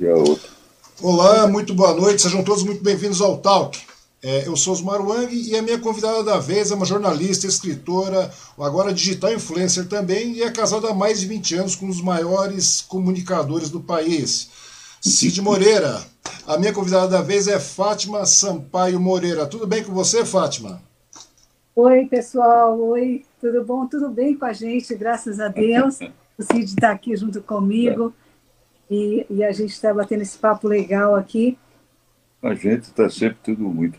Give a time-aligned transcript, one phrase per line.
[0.00, 0.48] E a outra.
[1.02, 3.78] Olá, muito boa noite, sejam todos muito bem-vindos ao Talk.
[4.22, 8.30] É, eu sou Osmar Wang e a minha convidada da vez é uma jornalista, escritora,
[8.58, 12.00] agora digital influencer também, e é casada há mais de 20 anos com um dos
[12.00, 14.48] maiores comunicadores do país.
[15.02, 16.02] Cid Moreira.
[16.46, 19.46] A minha convidada da vez é Fátima Sampaio Moreira.
[19.46, 20.80] Tudo bem com você, Fátima?
[21.76, 22.80] Oi, pessoal.
[22.80, 23.86] Oi, tudo bom?
[23.86, 25.98] Tudo bem com a gente, graças a Deus.
[26.40, 28.14] O Cid está aqui junto comigo
[28.90, 31.56] e, e a gente está batendo esse papo legal aqui.
[32.42, 33.98] A gente está sempre tudo muito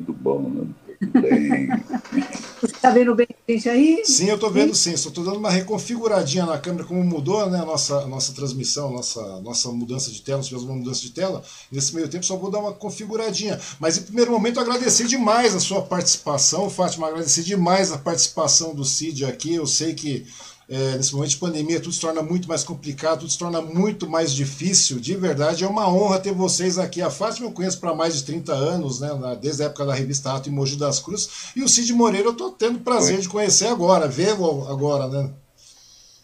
[0.00, 0.66] tudo bom, né?
[0.98, 1.68] Tudo bem.
[2.60, 4.02] Você está vendo bem a gente aí?
[4.04, 4.96] Sim, eu estou vendo sim.
[4.96, 8.88] Só estou dando uma reconfiguradinha na câmera, como mudou né, a nossa, a nossa transmissão,
[8.88, 11.42] a nossa, nossa mudança de tela, nós fizemos uma mudança de tela.
[11.70, 13.58] Nesse meio tempo só vou dar uma configuradinha.
[13.78, 18.84] Mas em primeiro momento agradecer demais a sua participação, Fátima, agradecer demais a participação do
[18.84, 19.54] Cid aqui.
[19.54, 20.26] Eu sei que
[20.70, 24.08] é, nesse momento de pandemia, tudo se torna muito mais complicado, tudo se torna muito
[24.08, 25.00] mais difícil.
[25.00, 27.02] De verdade, é uma honra ter vocês aqui.
[27.02, 29.08] A Fátima eu conheço para mais de 30 anos, né,
[29.42, 31.50] desde a época da revista Ato em Mogi das Cruzes.
[31.56, 35.30] E o Cid Moreira eu estou tendo prazer de conhecer agora, vê-lo agora, né?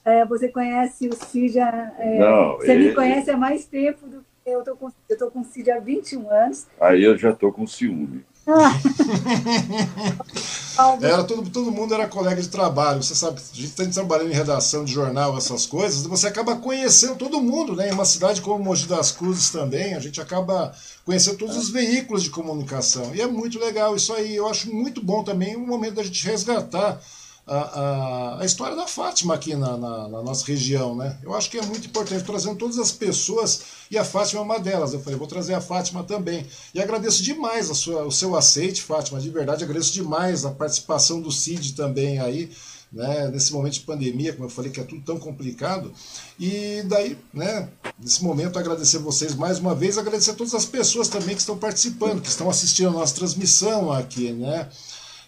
[0.05, 2.91] É, você conhece o Cid, é, Não, você ele...
[2.91, 5.69] me conhece há mais tempo do que eu estou com, eu tô com o Cid
[5.73, 6.67] há 21 anos.
[6.81, 8.25] Aí eu já estou com ciúme.
[11.03, 13.03] era todo, todo mundo era colega de trabalho.
[13.03, 17.17] Você sabe, a gente está trabalhando em redação de jornal, essas coisas, você acaba conhecendo
[17.17, 17.89] todo mundo, né?
[17.89, 20.73] Em uma cidade como Mogi das Cruzes também, a gente acaba
[21.05, 23.15] conhecendo todos os veículos de comunicação.
[23.15, 24.37] E é muito legal isso aí.
[24.37, 27.01] Eu acho muito bom também o momento da gente resgatar
[27.47, 31.17] a, a, a, história da Fátima aqui na, na, na, nossa região, né?
[31.23, 34.59] Eu acho que é muito importante, trazendo todas as pessoas, e a Fátima é uma
[34.59, 34.93] delas.
[34.93, 36.45] Eu falei, vou trazer a Fátima também.
[36.75, 41.21] E agradeço demais a sua, o seu aceite, Fátima, de verdade, agradeço demais a participação
[41.21, 42.51] do Cid também aí,
[42.93, 43.29] né?
[43.29, 45.93] Nesse momento de pandemia, como eu falei, que é tudo tão complicado.
[46.41, 51.07] E daí, né, nesse momento, agradecer vocês mais uma vez, agradecer a todas as pessoas
[51.07, 54.69] também que estão participando, que estão assistindo a nossa transmissão aqui, né?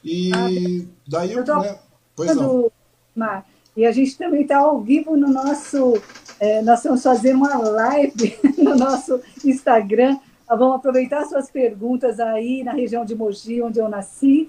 [0.02, 1.78] E ah, daí eu, eu né,
[2.18, 2.72] Pois.
[3.14, 3.46] Mar.
[3.76, 6.02] E a gente também está ao vivo no nosso.
[6.40, 10.18] É, nós vamos fazer uma live no nosso Instagram.
[10.48, 14.48] Nós vamos aproveitar suas perguntas aí na região de Mogi, onde eu nasci,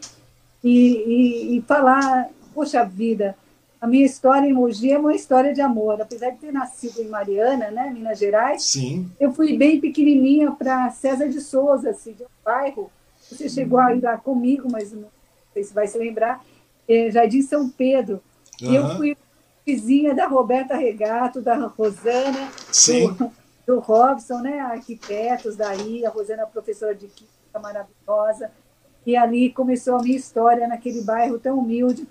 [0.63, 3.35] e, e, e falar, poxa vida,
[3.79, 6.01] a minha história em Mogi é uma história de amor.
[6.01, 9.11] Apesar de ter nascido em Mariana, né, Minas Gerais, Sim.
[9.19, 12.89] eu fui bem pequenininha para César de Souza, assim, de um bairro.
[13.29, 15.07] Você chegou a ir lá comigo, mas não
[15.53, 16.43] sei se vai se lembrar
[16.89, 18.21] é, Jardim São Pedro.
[18.61, 18.71] Uhum.
[18.71, 19.17] E eu fui
[19.65, 22.49] vizinha da Roberta Regato, da Rosana,
[23.17, 23.31] do,
[23.67, 28.51] do, Robson, né, arquitetos daí, a Rosana professora de química maravilhosa.
[29.05, 32.07] E ali começou a minha história naquele bairro tão humilde,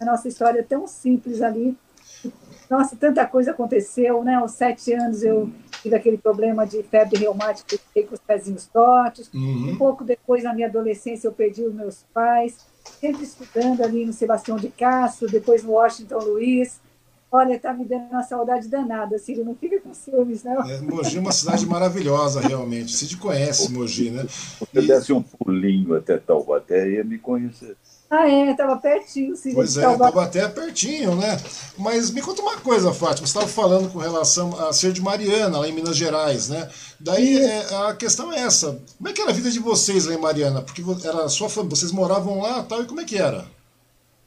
[0.00, 1.76] a nossa história tão simples ali.
[2.68, 4.36] Nossa, tanta coisa aconteceu, né?
[4.36, 5.50] Aos sete anos eu
[5.82, 9.28] tive aquele problema de febre reumática, fiquei com os pezinhos tortos.
[9.34, 9.72] Uhum.
[9.72, 12.69] Um pouco depois, na minha adolescência, eu perdi os meus pais
[13.00, 16.80] sempre estudando ali no Sebastião de Castro, depois no Washington Luiz.
[17.32, 20.68] Olha, tá me dando uma saudade danada, Ciro, não fica com ciúmes, não.
[20.68, 22.90] É, Mogi é uma cidade maravilhosa, realmente.
[22.90, 24.26] Cid conhece Mogi, né?
[24.28, 27.76] Se eu desse um pulinho até Taubaté, ia me conhecer.
[28.10, 29.36] Ah, é, estava pertinho.
[29.36, 31.38] Sim, pois é, estava até pertinho, né?
[31.78, 33.24] Mas me conta uma coisa, Fátima.
[33.24, 36.68] Você estava falando com relação a ser de Mariana, lá em Minas Gerais, né?
[36.98, 38.82] Daí é, a questão é essa.
[38.98, 40.60] Como é que era a vida de vocês lá em Mariana?
[40.60, 43.44] Porque era sua família, vocês moravam lá tal, e como é que era?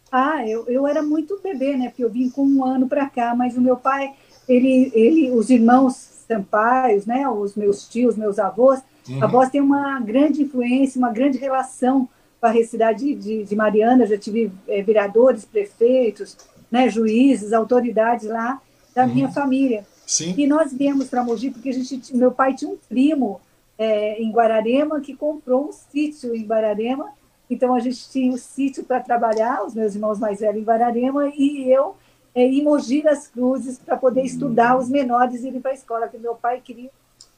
[0.10, 1.90] Ah, eu, eu era muito bebê, né?
[1.90, 4.14] Porque eu vim com um ano para cá, mas o meu pai,
[4.48, 5.94] ele, ele, os irmãos
[6.26, 7.28] Sampaios, né?
[7.28, 9.22] Os meus tios, meus avós, uhum.
[9.22, 12.08] avós têm uma grande influência, uma grande relação
[12.44, 16.36] para a cidade de, de Mariana, já tive é, vereadores, prefeitos,
[16.70, 18.62] né, juízes, autoridades lá
[18.94, 19.14] da uhum.
[19.14, 19.86] minha família.
[20.06, 20.36] Sim.
[20.38, 23.40] E nós viemos para Mogi porque a gente, meu pai tinha um primo
[23.78, 27.14] é, em Guararema que comprou um sítio em Guararema.
[27.50, 30.66] Então a gente tinha o um sítio para trabalhar, os meus irmãos mais velhos em
[30.66, 31.96] Guararema e eu
[32.36, 34.26] é, em Mogi das Cruzes para poder uhum.
[34.26, 36.90] estudar, os menores irem para a escola, porque meu pai queria,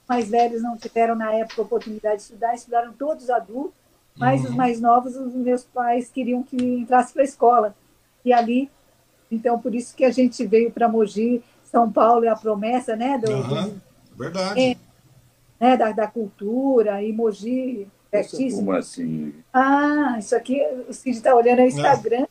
[0.10, 3.85] mais velhos não tiveram na época oportunidade de estudar, estudaram todos adultos
[4.18, 4.50] mas uhum.
[4.50, 7.76] os mais novos, os meus pais queriam que entrasse para a escola.
[8.24, 8.70] E ali,
[9.32, 13.18] então, por isso que a gente veio para Mogi, São Paulo é a promessa, né?
[13.18, 13.70] Do, uhum.
[13.70, 13.82] do
[14.18, 14.60] Verdade.
[14.60, 14.78] É,
[15.60, 18.66] né, da, da cultura, e Mogi, pertíssimo.
[18.66, 19.34] Como assim?
[19.54, 22.26] Ah, isso aqui, o Cid está olhando o Instagram.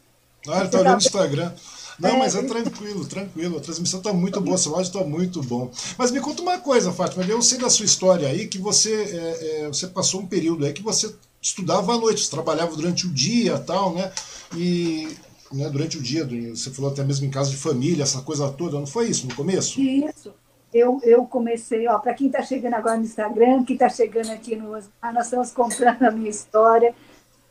[0.49, 1.53] Ah, ele está olhando o Instagram.
[1.99, 3.59] Não, é, mas é tranquilo, tranquilo.
[3.59, 5.71] A transmissão está muito boa, seu áudio está muito bom.
[5.97, 7.25] Mas me conta uma coisa, Fátima.
[7.25, 10.73] Eu sei da sua história aí que você, é, é, você passou um período aí
[10.73, 11.15] que você
[11.45, 14.11] estudava à noite, trabalhava durante o dia tal, né?
[14.57, 15.15] E
[15.53, 18.79] né, durante o dia, você falou até mesmo em casa de família, essa coisa toda,
[18.79, 19.81] não foi isso no começo?
[19.81, 20.35] Isso.
[20.73, 24.57] eu, eu comecei, ó, para quem está chegando agora no Instagram, quem está chegando aqui
[24.57, 26.95] no ah, nós estamos comprando a minha história.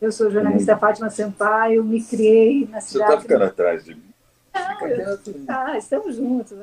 [0.02, 0.80] Eu sou jornalista hum.
[0.80, 3.12] Fátima Sampaio, me criei na cidade.
[3.12, 4.14] Você está ficando atrás de mim?
[4.54, 6.52] Não, eu, ah, estamos juntos.
[6.52, 6.56] O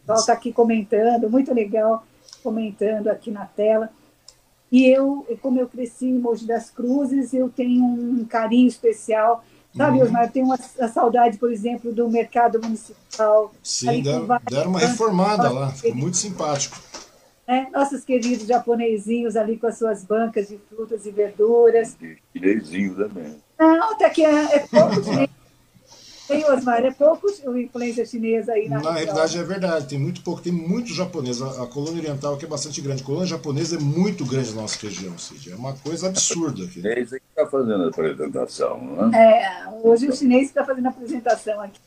[0.00, 2.04] pessoal está aqui comentando, muito legal,
[2.42, 3.90] comentando aqui na tela.
[4.76, 9.42] E eu, como eu cresci em Mogi das Cruzes, eu tenho um carinho especial
[9.74, 10.04] Sabe, uhum.
[10.04, 13.52] Osmar, eu tenho uma, a saudade, por exemplo, do mercado municipal.
[13.62, 16.78] Sim, deram, deram, uma reformada lá, ficou muito simpático.
[17.46, 21.96] É, nossos queridos japonesinhos ali com as suas bancas de frutas e verduras.
[22.32, 23.36] Chinesinho também.
[23.58, 25.30] Não, até que é, é pouco chinês.
[26.26, 30.42] Tem, Osmar, é pouco influência chinesa aí na Na realidade é verdade, tem muito pouco,
[30.42, 31.40] tem muito japonês.
[31.40, 33.02] A, a, colônia oriental aqui é bastante grande.
[33.02, 35.52] A colônia japonesa é muito grande na nossa região, Cid.
[35.52, 36.86] É uma coisa absurda aqui.
[36.86, 39.42] É isso que está fazendo a apresentação, não é?
[39.42, 41.80] É, hoje o chinês está fazendo a apresentação aqui.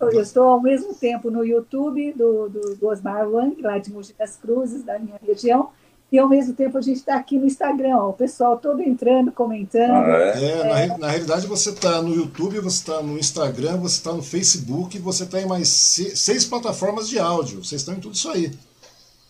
[0.00, 4.12] Eu estou ao mesmo tempo no YouTube do, do, do Osmar Wang, lá de Mogi
[4.18, 5.70] das Cruzes, da minha região,
[6.14, 9.32] e ao mesmo tempo a gente está aqui no Instagram, ó, o pessoal todo entrando,
[9.32, 9.90] comentando.
[9.90, 10.44] Ah, é?
[10.44, 14.22] é, na, na, realidade você está no YouTube, você está no Instagram, você está no
[14.22, 17.64] Facebook, você está em mais seis, seis plataformas de áudio.
[17.64, 18.52] Vocês estão em tudo isso aí.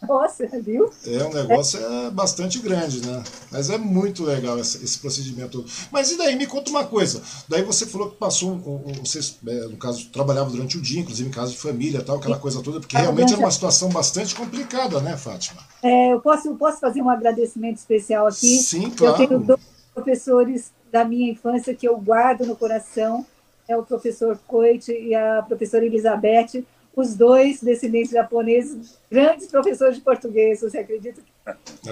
[0.06, 0.90] Nossa, viu?
[1.06, 3.23] É, um negócio é bastante grande, né?
[3.50, 5.64] Mas é muito legal esse, esse procedimento.
[5.90, 7.23] Mas e daí, me conta uma coisa.
[7.49, 11.00] Daí você falou que passou, um, um, vocês, é, no caso, trabalhava durante o dia,
[11.00, 14.34] inclusive em casa de família tal, aquela coisa toda, porque realmente era uma situação bastante
[14.34, 15.61] complicada, né, Fátima?
[15.82, 18.58] É, eu posso, eu posso fazer um agradecimento especial aqui.
[18.58, 19.23] Sim, claro.
[19.23, 19.61] Eu tenho dois
[19.94, 23.26] professores da minha infância que eu guardo no coração.
[23.66, 26.64] É o professor Coit e a professora Elizabeth
[26.96, 31.20] os dois descendentes japoneses, grandes professores de português, você acredita?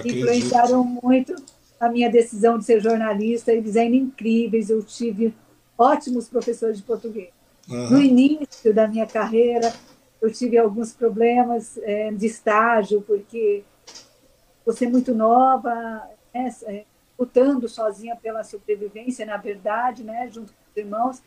[0.01, 1.35] que Influenciaram muito
[1.79, 5.33] a minha decisão de ser jornalista, eles eram incríveis, eu tive
[5.77, 7.29] ótimos professores de português.
[7.69, 7.91] Uhum.
[7.91, 9.73] No início da minha carreira,
[10.21, 13.63] eu tive alguns problemas é, de estágio, porque
[14.65, 16.85] você é muito nova, né, é,
[17.19, 21.21] lutando sozinha pela sobrevivência, na verdade, né, junto com os irmãos,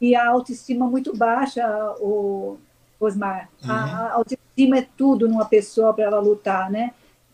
[0.00, 1.66] e a autoestima muito baixa,
[2.00, 2.58] o,
[3.06, 3.48] Osmar.
[3.64, 3.70] Uhum.
[3.70, 6.92] A, a autoestima é tudo numa pessoa para ela lutar, né?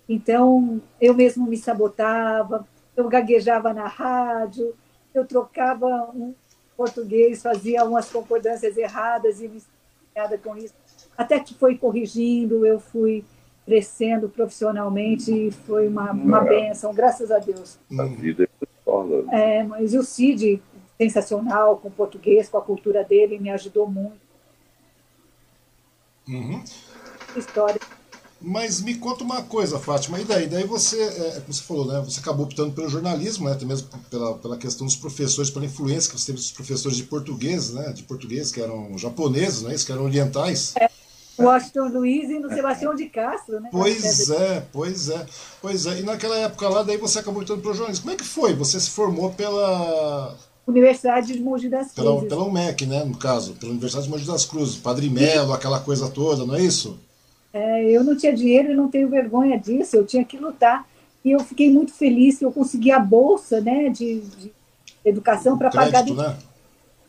[0.08, 4.74] Então, eu mesmo me sabotava, eu gaguejava na rádio,
[5.14, 6.34] eu trocava um
[6.76, 10.74] português, fazia umas concordâncias erradas e me sentia com isso.
[11.16, 13.24] Até que foi corrigindo, eu fui
[13.66, 17.78] crescendo profissionalmente e foi uma, uma benção, graças a Deus.
[17.98, 19.58] A vida é.
[19.58, 20.62] É, mas o Cid,
[20.96, 24.27] sensacional, com o português, com a cultura dele, me ajudou muito.
[26.28, 26.62] Uhum.
[27.36, 27.80] História.
[28.40, 30.46] Mas me conta uma coisa, Fátima, e daí?
[30.46, 32.00] Daí você, é, como você falou, né?
[32.04, 33.52] Você acabou optando pelo jornalismo, né?
[33.52, 37.02] Até mesmo pela, pela questão dos professores, pela influência que você teve dos professores de
[37.02, 37.92] português, né?
[37.92, 39.74] De português, que eram japoneses, né?
[39.74, 40.74] Que eram orientais.
[40.76, 40.88] É.
[41.36, 43.68] Washington Luiz e no Sebastião de Castro, né?
[43.70, 45.26] Pois é, pois é,
[45.62, 46.00] pois é.
[46.00, 48.04] E naquela época lá, daí você acabou optando pelo jornalismo.
[48.04, 48.54] Como é que foi?
[48.54, 50.36] Você se formou pela
[50.68, 52.20] Universidade de Mogi das Cruzes.
[52.20, 55.80] Pela, pela UMEC, né, no caso, pela Universidade de Mogi das Cruzes, Padre Melo, aquela
[55.80, 56.98] coisa toda, não é isso?
[57.54, 60.86] É, eu não tinha dinheiro e não tenho vergonha disso, eu tinha que lutar.
[61.24, 64.52] E eu fiquei muito feliz que eu consegui a bolsa né, de, de
[65.02, 66.36] educação para pagar né?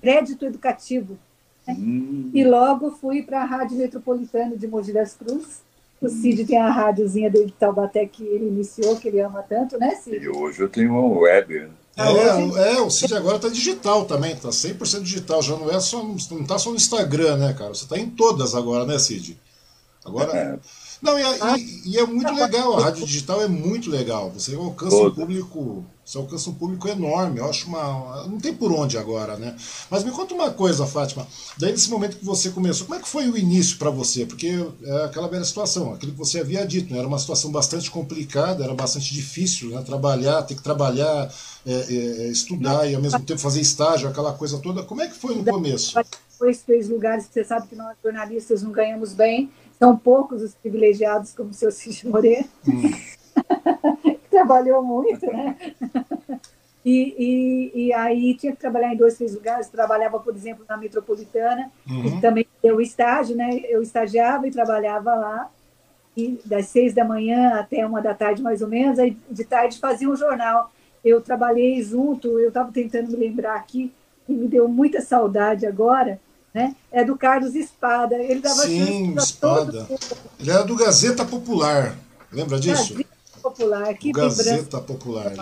[0.01, 1.19] crédito educativo.
[1.67, 1.75] Né?
[1.77, 2.31] Hum.
[2.33, 5.61] E logo fui para a Rádio Metropolitana de Mogi das Cruzes.
[6.01, 9.77] O Cid tem a rádiozinha dele de Taubaté que ele iniciou, que ele ama tanto,
[9.77, 10.15] né, Cid?
[10.15, 11.69] E hoje eu tenho uma web, né?
[11.99, 16.01] É, é, o Cid agora está digital também, está 100% digital, já não é só,
[16.03, 17.73] não está só no Instagram, né, cara?
[17.73, 19.37] Você está em todas agora, né, Cid?
[20.05, 20.31] Agora.
[20.33, 20.59] É.
[21.01, 24.31] Não, e, e, e, é muito legal, a rádio digital é muito legal.
[24.31, 27.37] Você alcança um público você alcança um público enorme.
[27.37, 28.25] Eu acho uma.
[28.25, 29.55] Não tem por onde agora, né?
[29.91, 31.27] Mas me conta uma coisa, Fátima.
[31.55, 34.25] Daí, nesse momento que você começou, como é que foi o início para você?
[34.25, 36.97] Porque é aquela velha situação, aquilo que você havia dito, né?
[36.97, 39.83] era uma situação bastante complicada, era bastante difícil, né?
[39.83, 41.31] Trabalhar, ter que trabalhar,
[41.63, 44.81] é, é, é estudar e ao mesmo tempo fazer estágio, aquela coisa toda.
[44.81, 45.93] Como é que foi no começo?
[46.39, 49.51] Foi três lugares que você sabe que nós jornalistas não ganhamos bem.
[49.79, 52.45] São poucos os privilegiados, como o seu Cid Moreira.
[52.67, 52.91] Hum.
[54.29, 55.55] trabalhou muito, né?
[56.85, 59.67] E, e, e, aí tinha que trabalhar em dois, três lugares.
[59.67, 62.05] Trabalhava, por exemplo, na Metropolitana, uhum.
[62.05, 63.59] e também deu estágio, né?
[63.65, 65.51] Eu estagiava e trabalhava lá,
[66.15, 68.97] e das seis da manhã até uma da tarde, mais ou menos.
[68.97, 70.71] Aí de tarde fazia um jornal.
[71.03, 73.91] Eu trabalhei junto, eu estava tentando me lembrar aqui,
[74.27, 76.19] e me deu muita saudade agora,
[76.53, 76.75] né?
[76.91, 78.15] É do Carlos Espada.
[78.15, 79.87] Ele dava Sim, Espada.
[80.39, 81.95] Ele era do Gazeta Popular.
[82.31, 82.93] Lembra disso?
[82.93, 83.09] Gazeta
[83.41, 83.93] Popular.
[83.95, 85.33] Que Gazeta Popular.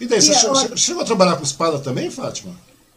[0.00, 2.54] E daí, você, chegou, chegou a trabalhar com espada também, Fátima?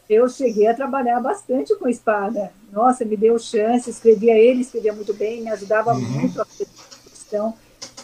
[0.08, 2.52] eu cheguei a trabalhar bastante com espada.
[2.72, 6.00] Nossa, me deu chance, escrevia ele, escrevia muito bem, me ajudava uhum.
[6.00, 7.54] muito a questão.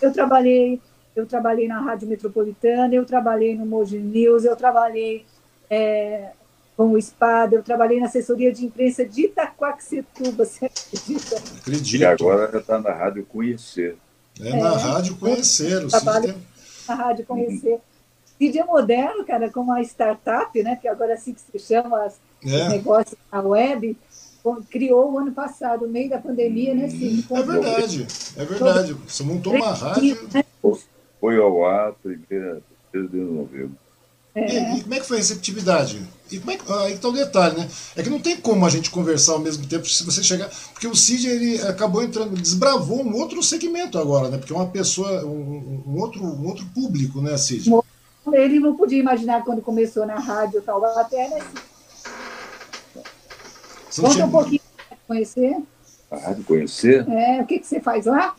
[0.00, 0.80] Eu trabalhei,
[1.14, 5.26] eu trabalhei na Rádio Metropolitana, eu trabalhei no Moji News, eu trabalhei
[5.68, 6.30] é,
[6.80, 11.36] com o Espada, eu trabalhei na assessoria de imprensa de Itaquaquecetuba, você acredita?
[11.58, 12.00] Acredito.
[12.00, 13.98] E agora está na Rádio Conhecer.
[14.40, 15.84] É, na é, Rádio Conhecer.
[15.84, 16.34] O trabalho
[16.88, 17.72] na Rádio Conhecer.
[17.72, 17.80] Uhum.
[18.40, 22.18] Mídia moderno, cara, como a startup, né, que agora é assim que se chama as,
[22.42, 22.62] é.
[22.62, 23.94] os negócios na web,
[24.70, 26.88] criou o ano passado, no meio da pandemia, né?
[26.88, 28.06] Sim, é verdade,
[28.38, 28.94] é verdade.
[29.06, 30.16] Você montou uma rádio.
[30.32, 30.42] Né?
[31.20, 33.76] Foi ao ar, primeira, primeira de novembro.
[34.40, 34.74] É.
[34.74, 36.00] E, e, como é que foi a receptividade?
[36.30, 37.68] E como é que, aí está o detalhe, né?
[37.96, 40.48] É que não tem como a gente conversar ao mesmo tempo se você chegar.
[40.72, 44.38] Porque o Cid ele acabou entrando, desbravou um outro segmento agora, né?
[44.38, 47.70] Porque é uma pessoa, um, um outro, um outro público, né, Cid?
[48.32, 51.40] Ele não podia imaginar quando começou na rádio Taubaté, né?
[53.90, 54.26] Você Conta tinha...
[54.26, 55.56] um pouquinho para conhecer.
[56.10, 57.08] A rádio conhecer?
[57.08, 58.36] É, o que, que você faz lá?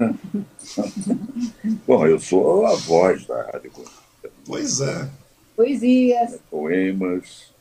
[1.86, 3.98] Bom, eu sou a voz da rádio conhecer.
[4.46, 5.08] Pois é.
[5.58, 6.38] Poesias.
[6.48, 7.52] Poemas.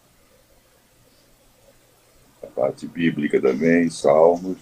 [2.43, 4.59] A parte bíblica também, salmos.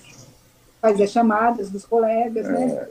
[0.82, 2.63] Fazer chamadas dos colegas, né?
[2.63, 2.88] é, né?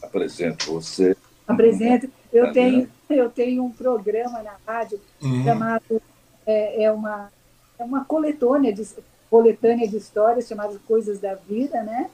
[0.00, 1.16] Apresento você.
[1.44, 2.08] Apresento.
[2.32, 5.42] Eu tenho, eu tenho um programa na rádio uhum.
[5.42, 6.00] chamado
[6.46, 7.32] é, é, uma,
[7.76, 8.86] é uma coletânea de,
[9.28, 12.10] coletânea de histórias chamada Coisas da Vida, né?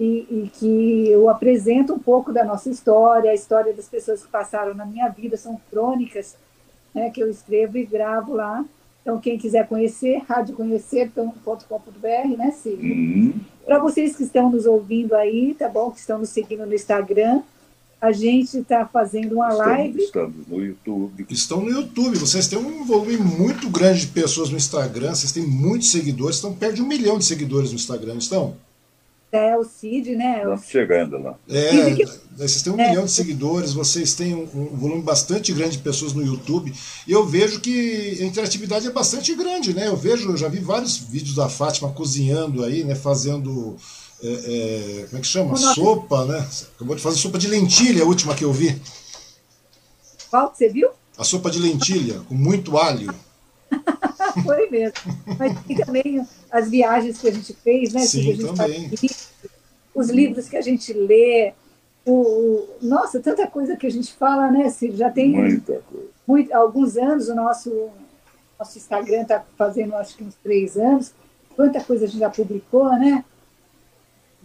[0.00, 4.28] E, e, que eu apresento um pouco da nossa história, a história das pessoas que
[4.28, 6.36] passaram na minha vida, são crônicas
[6.94, 8.64] né, que eu escrevo e gravo lá.
[9.02, 12.94] Então, quem quiser conhecer, radioconhecer.com.br, né, Silvio?
[12.94, 13.34] Uhum.
[13.66, 15.90] Para vocês que estão nos ouvindo aí, tá bom?
[15.90, 17.42] Que estão nos seguindo no Instagram,
[18.00, 19.98] a gente está fazendo uma estamos, live.
[19.98, 21.26] Estamos no YouTube.
[21.30, 22.18] Estão no YouTube.
[22.18, 25.14] Vocês têm um volume muito grande de pessoas no Instagram.
[25.14, 26.36] Vocês têm muitos seguidores.
[26.36, 28.56] Estão perto de um milhão de seguidores no Instagram, estão?
[29.34, 30.36] É, o Cid, né?
[30.36, 31.36] Estamos chegando lá.
[31.48, 32.04] É, que...
[32.36, 32.88] vocês têm um é.
[32.88, 36.72] milhão de seguidores, vocês têm um, um, volume bastante grande de pessoas no YouTube.
[37.04, 39.88] E eu vejo que a interatividade é bastante grande, né?
[39.88, 42.94] Eu vejo, eu já vi vários vídeos da Fátima cozinhando aí, né?
[42.94, 43.76] Fazendo
[44.22, 45.56] é, é, como é que chama?
[45.56, 46.48] Sopa, né?
[46.76, 48.80] Acabou de fazer sopa de lentilha, a última que eu vi.
[50.30, 50.90] Qual que você viu?
[51.18, 53.12] A sopa de lentilha, com muito alho.
[54.42, 54.94] Foi mesmo.
[55.38, 58.00] Mas tem também as viagens que a gente fez, né?
[58.00, 58.90] Sim, também.
[59.94, 61.52] os livros que a gente lê.
[62.06, 64.68] O, nossa, tanta coisa que a gente fala, né?
[64.68, 66.08] Se já tem Muita coisa.
[66.26, 67.88] Muito, alguns anos, o nosso,
[68.58, 71.12] nosso Instagram está fazendo acho que uns três anos.
[71.56, 73.24] Quanta coisa a gente já publicou, né?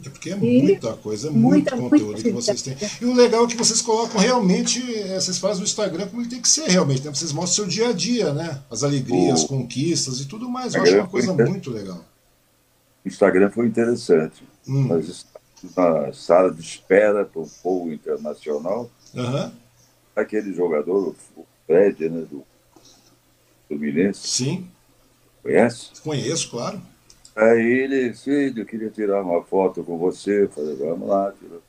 [0.05, 2.77] É porque é muita coisa, é muita, muito conteúdo muita que vocês têm.
[3.01, 6.29] E o legal é que vocês colocam realmente, eh, vocês fazem o Instagram como ele
[6.29, 7.13] tem que ser realmente, né?
[7.13, 8.61] Vocês mostram o seu dia a dia, né?
[8.71, 9.47] As alegrias, o...
[9.47, 10.73] conquistas e tudo mais.
[10.73, 11.49] Eu acho uma coisa inter...
[11.49, 12.05] muito legal.
[13.03, 14.43] O Instagram foi interessante.
[14.65, 14.87] Hum.
[14.87, 15.25] Nós
[15.75, 18.89] na sala de espera para o voo internacional.
[19.13, 19.51] Uhum.
[20.15, 22.25] Aquele jogador, o Fred, né?
[22.29, 22.43] Do
[23.67, 24.27] Fluminense.
[24.27, 24.67] Sim.
[25.43, 25.89] Conhece?
[26.01, 26.81] Conheço, claro.
[27.39, 30.43] Aí ele, filho, eu queria tirar uma foto com você.
[30.43, 31.31] Eu falei, vamos lá.
[31.39, 31.61] Tira.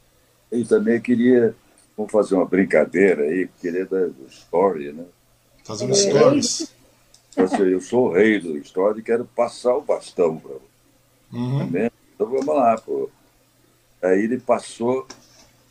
[0.51, 1.55] Ele também queria,
[1.97, 5.05] vamos fazer uma brincadeira aí, queria dar story, né?
[5.63, 6.75] Fazer um stories.
[7.37, 10.71] Assim, eu sou o rei do story e quero passar o bastão para você.
[11.33, 11.71] Uhum.
[11.77, 13.09] É então vamos lá, pô.
[14.03, 15.07] Aí ele passou,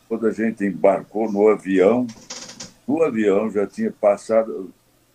[0.08, 2.06] quando a gente embarcou no avião,
[2.88, 4.72] no avião já tinha passado,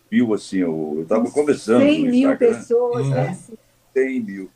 [0.08, 3.10] viu assim, eu estava começando 100 mil pessoas, uhum.
[3.10, 3.38] né?
[3.92, 4.50] 100 mil.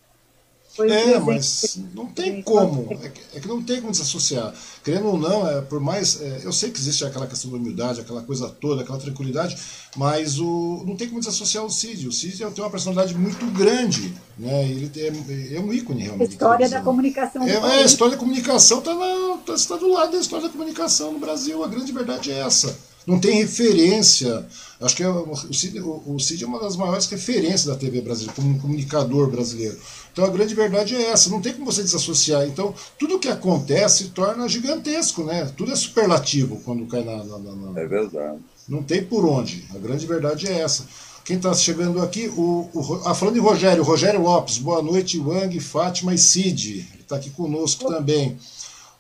[0.89, 2.89] É, mas não tem como.
[3.03, 4.55] É que, é que, não tem como desassociar.
[4.85, 6.21] Querendo ou não, é, por mais.
[6.21, 9.57] É, eu sei que existe aquela questão da humildade, aquela coisa toda, aquela tranquilidade,
[9.97, 12.09] mas o, não tem como desassociar o Cid.
[12.09, 14.15] O Cid tem uma personalidade muito grande.
[14.39, 14.65] Né?
[14.65, 16.29] Ele é, é um ícone realmente.
[16.29, 17.43] A história da comunicação.
[17.43, 21.13] É, é, a história da comunicação está tá, tá do lado da história da comunicação
[21.13, 21.63] no Brasil.
[21.63, 22.91] A grande verdade é essa.
[23.07, 24.47] Não tem referência.
[24.81, 28.35] Acho que é, o, Cid, o Cid é uma das maiores referências da TV brasileira,
[28.35, 29.79] como um comunicador brasileiro.
[30.13, 32.45] Então a grande verdade é essa, não tem como você desassociar.
[32.47, 35.51] Então tudo que acontece torna gigantesco, né?
[35.57, 37.81] Tudo é superlativo quando cai na, na, na...
[37.81, 38.39] É verdade.
[38.69, 39.67] Não tem por onde.
[39.75, 40.87] A grande verdade é essa.
[41.25, 45.59] Quem está chegando aqui, o, o, ah, falando em Rogério, Rogério Lopes, boa noite, Wang,
[45.61, 46.89] Fátima e Cid.
[46.93, 48.39] Ele está aqui conosco também.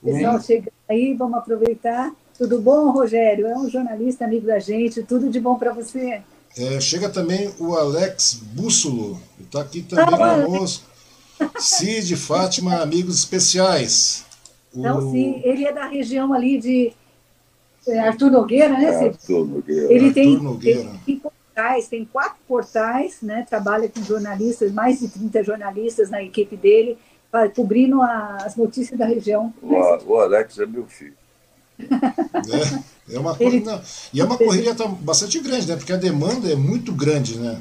[0.03, 0.40] Pessoal, o...
[0.40, 2.12] chega aí, vamos aproveitar.
[2.37, 3.46] Tudo bom, Rogério?
[3.46, 6.23] É um jornalista amigo da gente, tudo de bom para você.
[6.57, 10.89] É, chega também o Alex Bússolo, está aqui também ah, conosco.
[11.59, 14.24] Cid, Fátima, amigos especiais.
[14.74, 16.92] Não, sim, ele é da região ali de
[17.87, 19.09] é, Arthur Nogueira, né, Cid?
[19.09, 19.92] Arthur Nogueira.
[19.92, 20.90] Ele Arthur tem, Nogueira.
[21.05, 23.46] tem portais, tem quatro portais, né?
[23.48, 26.96] Trabalha com jornalistas, mais de 30 jornalistas na equipe dele,
[27.55, 29.53] cobrindo as notícias da região.
[29.62, 31.14] O, o Alex é meu filho.
[31.81, 33.64] É, é uma Ele...
[34.12, 35.76] E é uma correria bastante grande, né?
[35.76, 37.61] Porque a demanda é muito grande, né?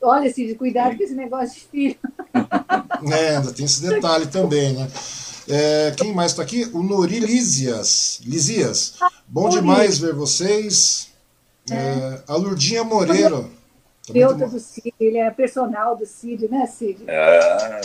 [0.00, 1.96] Olha, Cid, cuidado com esse negócio de filho.
[3.12, 4.88] É, ainda tem esse detalhe também, né?
[5.48, 6.68] É, quem mais está aqui?
[6.74, 8.20] O Nori Lísias.
[8.24, 8.96] Lísias.
[9.28, 11.08] Bom demais ver vocês.
[11.70, 11.74] É.
[11.74, 13.44] É, a Lurdinha Moreira.
[14.04, 17.04] Terapeuta do Cid, ele é personal do Cid, né, Cid?
[17.06, 17.80] É.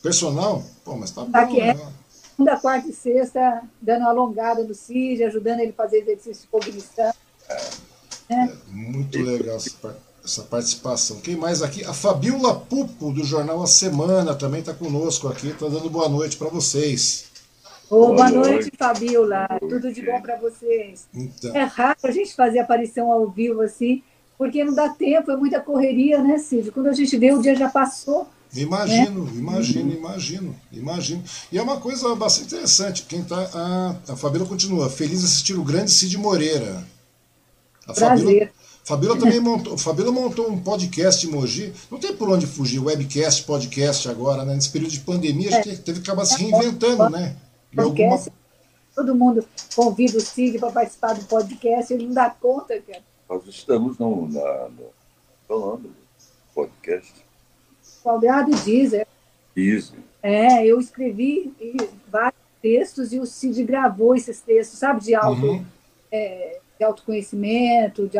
[0.00, 0.62] Personal?
[0.84, 1.60] Pô, mas tá, tá bom.
[1.60, 1.76] É.
[2.08, 6.48] Segunda, quarta e sexta, dando uma alongada no Cid, ajudando ele a fazer exercício de
[6.48, 7.12] cognição.
[7.48, 7.60] É.
[8.28, 8.52] É.
[8.68, 11.20] Muito legal essa parte essa participação.
[11.20, 11.84] Quem mais aqui?
[11.84, 16.36] A Fabiola Pupo, do Jornal A Semana, também está conosco aqui, está dando boa noite
[16.36, 17.24] para vocês.
[17.90, 19.46] Oh, boa, boa noite, noite, Fabiola.
[19.60, 21.06] Tudo de bom para vocês.
[21.12, 21.54] Então.
[21.54, 24.02] É raro a gente fazer aparição ao vivo assim,
[24.38, 26.70] porque não dá tempo, é muita correria, né, Cid?
[26.70, 28.26] Quando a gente vê, o dia já passou.
[28.54, 29.32] Imagino, né?
[29.34, 31.24] imagino, imagino, imagino.
[31.50, 33.02] E é uma coisa bastante interessante.
[33.04, 33.50] Quem tá.
[33.54, 34.90] A, a Fabíola continua.
[34.90, 36.86] Feliz assistir o grande Cid Moreira.
[37.86, 38.18] A Prazer.
[38.18, 38.50] Fabíola,
[38.84, 41.72] Fabíola também montou, Fabíola montou um podcast em Mogi.
[41.90, 44.54] Não tem por onde fugir, webcast, podcast agora, né?
[44.54, 47.36] Nesse período de pandemia, a gente teve que acabar se reinventando, né?
[47.76, 48.20] Alguma...
[48.94, 53.02] Todo mundo convida o Cid para participar do podcast, ele não dá conta, cara.
[53.28, 54.84] Nós estamos no, na, no,
[55.48, 55.90] falando
[56.54, 57.12] podcast.
[57.80, 59.06] Salgado Deezer.
[59.56, 59.94] Isso.
[60.22, 61.54] É, eu escrevi
[62.08, 65.64] vários textos e o Cid gravou esses textos, sabe, de auto, uhum.
[66.10, 68.18] é, de autoconhecimento, de,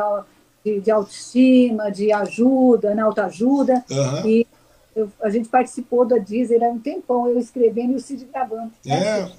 [0.65, 3.85] de, de autoestima, de ajuda, né, autoajuda.
[3.91, 4.27] Uhum.
[4.27, 4.47] E
[4.95, 8.73] eu, a gente participou da Deezer há um tempão, eu escrevendo e o Cid gravando.
[8.87, 9.31] É.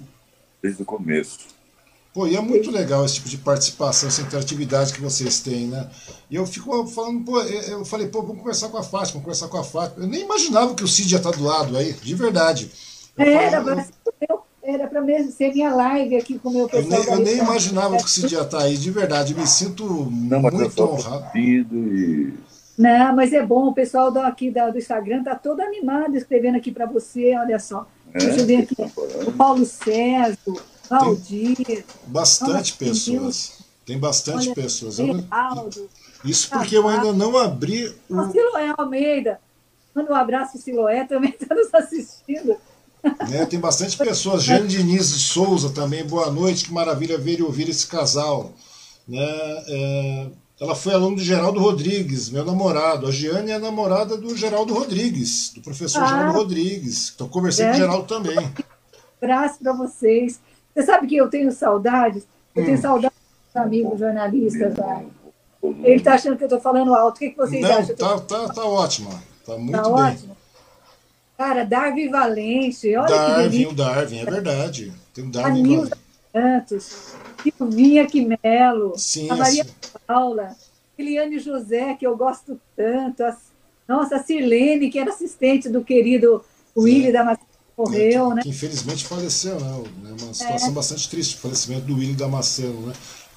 [0.62, 1.40] Desde o começo.
[2.14, 5.90] Pô, e é muito legal esse tipo de participação, essa interatividade que vocês têm, né?
[6.30, 9.48] E eu fico falando, pô, eu falei, pô, vamos conversar com a Fátima, vamos conversar
[9.48, 10.06] com a Fátima.
[10.06, 12.72] Eu nem imaginava que o Cid ia estar do lado aí, de verdade.
[13.18, 13.88] Eu era, falava,
[14.30, 17.02] eu, era para mesmo ser minha live aqui com o meu pessoal.
[17.02, 19.36] Eu nem, eu nem imaginava que o Cid ia estar aí, de verdade.
[19.36, 21.38] Me sinto Não, muito honrado.
[21.38, 22.34] E...
[22.78, 26.56] Não, mas é bom, o pessoal do, aqui da, do Instagram está todo animado escrevendo
[26.58, 27.86] aqui para você, olha só.
[28.14, 28.20] É?
[28.20, 28.76] Deixa eu ver aqui.
[29.28, 30.38] O Paulo César,
[30.90, 31.84] Valdir.
[32.08, 33.64] Bastante pessoas.
[33.86, 34.98] Tem bastante olha, pessoas.
[36.24, 38.18] Isso porque eu ainda não abri o.
[38.18, 39.42] O Siloé Almeida.
[39.94, 42.58] Manda um abraço, Siloé, também está nos assistindo.
[43.30, 44.44] Né, tem bastante pessoas.
[44.44, 48.54] Jane Diniz de Souza também, boa noite, que maravilha ver e ouvir esse casal.
[49.08, 49.20] Né,
[49.68, 50.28] é,
[50.60, 53.08] ela foi aluna do Geraldo Rodrigues, meu namorado.
[53.08, 57.12] A Giane é a namorada do Geraldo Rodrigues, do professor ah, Geraldo Rodrigues.
[57.14, 57.70] Então conversei é.
[57.70, 58.54] com o Geraldo também.
[59.22, 60.40] Abraço para vocês.
[60.74, 62.24] Você sabe que eu tenho saudades?
[62.56, 62.66] Eu hum.
[62.66, 65.04] tenho saudades dos amigos jornalistas lá.
[65.62, 67.16] Ele está achando que eu estou falando alto.
[67.16, 67.96] O que, que vocês Não, acham?
[67.96, 69.10] Tá, tá, tá ótima.
[69.46, 69.94] Tá muito tá bem.
[69.94, 70.38] Ótimo.
[71.38, 74.94] Cara, Darwin Valente, olha Darwin, que o Darwin, é verdade.
[75.14, 76.04] Tem o Darwin Valente.
[76.32, 79.72] Santos, Silvinha Quimelo, sim, a Maria sim.
[80.08, 80.56] Paula,
[80.98, 83.38] Eliane José, que eu gosto tanto, a,
[83.88, 86.44] nossa, a Sirlene, que era assistente do querido
[86.76, 87.12] Willy é.
[87.12, 88.42] da Macena, morreu, é, né?
[88.42, 89.84] Que infelizmente faleceu, né?
[90.10, 90.72] É uma situação é.
[90.72, 92.94] bastante triste, o falecimento do Willy Damasceno, né?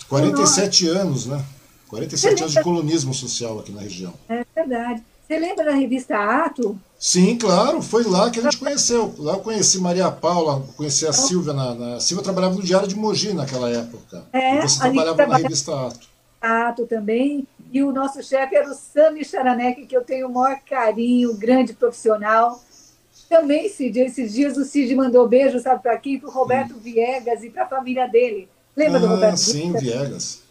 [0.09, 1.45] 47 anos, né?
[1.89, 4.15] 47 anos de colonismo social aqui na região.
[4.29, 5.03] É verdade.
[5.27, 6.79] Você lembra da revista Ato?
[6.97, 9.13] Sim, claro, foi lá que a gente conheceu.
[9.19, 11.53] Lá eu conheci Maria Paula, conheci a Silvia.
[11.53, 11.97] Na, na...
[11.97, 14.25] A Silvia trabalhava no Diário de Mogi naquela época.
[14.33, 16.09] É, e você trabalhava na revista Ato.
[16.41, 17.47] Ato também.
[17.73, 21.73] E o nosso chefe era o Sami Charanek, que eu tenho o maior carinho, grande
[21.73, 22.63] profissional.
[23.29, 26.81] Também, Cid, esses dias o Cid mandou beijo, sabe, para aqui, para o Roberto hum.
[26.81, 28.49] Viegas e para a família dele.
[28.77, 29.83] Lembra ah, do Roberto sim, Viegas?
[29.83, 30.46] Viegas.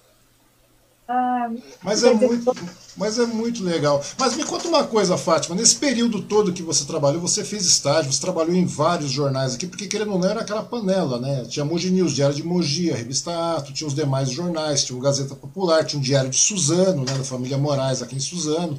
[1.08, 1.52] Ah,
[1.84, 2.52] mas, é muito,
[2.98, 4.04] mas é muito legal.
[4.18, 5.56] Mas me conta uma coisa, Fátima.
[5.56, 9.68] Nesse período todo que você trabalhou, você fez estágio, você trabalhou em vários jornais aqui,
[9.68, 11.46] porque querendo ou não era aquela panela, né?
[11.46, 15.02] Tinha Mogi News, Diário de Mogi, a Revista Ato, tinha os demais jornais, tinha o
[15.02, 18.78] Gazeta Popular, tinha o Diário de Suzano, né, da família Moraes aqui em Suzano.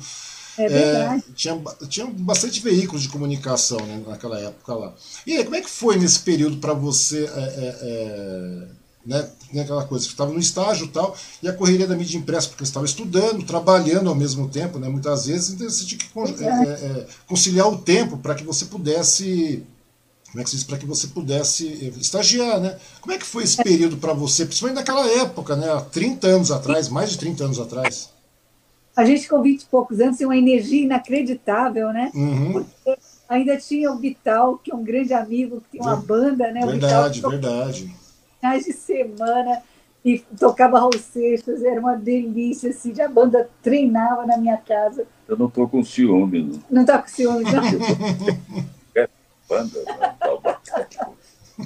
[0.59, 1.25] É verdade.
[1.29, 4.95] É, tinha, tinha bastante veículos de comunicação né, naquela época lá.
[5.25, 8.69] E aí, como é que foi nesse período para você é, é, é
[9.07, 9.29] né?
[9.51, 12.65] Tem aquela coisa, você estava no estágio tal, e a correria da mídia impressa, porque
[12.65, 14.89] você estava estudando, trabalhando ao mesmo tempo, né?
[14.89, 19.63] muitas vezes, então você tinha que é, é, conciliar o tempo para que você pudesse.
[20.31, 20.65] Como é que se diz?
[20.65, 22.77] Para que você pudesse eh, estagiar, né?
[23.01, 25.73] Como é que foi esse período para você, principalmente naquela época, né?
[25.73, 28.11] Há 30 anos atrás, mais de 30 anos atrás?
[28.95, 32.11] A gente com 20 e poucos anos tem uma energia inacreditável, né?
[32.15, 32.67] Uhum.
[33.27, 36.67] ainda tinha o Vital, que é um grande amigo, que tem uma banda, né?
[36.67, 37.97] Verdade, Vital, verdade
[38.39, 39.63] finais de semana.
[40.05, 45.05] e tocava Raul Seixas, era uma delícia, assim, a banda treinava na minha casa.
[45.27, 46.43] Eu não estou com ciúme.
[46.43, 47.63] Não, não está com ciúme, não?
[49.03, 49.09] é
[49.49, 49.83] banda,
[50.25, 50.61] não, tá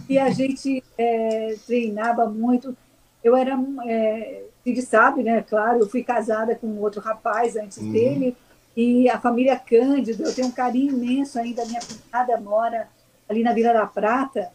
[0.09, 2.76] e a gente é, treinava muito.
[3.22, 5.42] Eu era, é, Cid sabe, né?
[5.42, 7.92] Claro, eu fui casada com outro rapaz antes uhum.
[7.92, 8.37] dele,
[8.76, 11.64] e a família Cândido, eu tenho um carinho imenso ainda.
[11.66, 12.88] Minha cunhada mora
[13.28, 14.50] ali na Vila da Prata,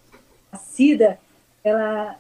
[0.52, 1.20] a Cida,
[1.66, 2.16] ela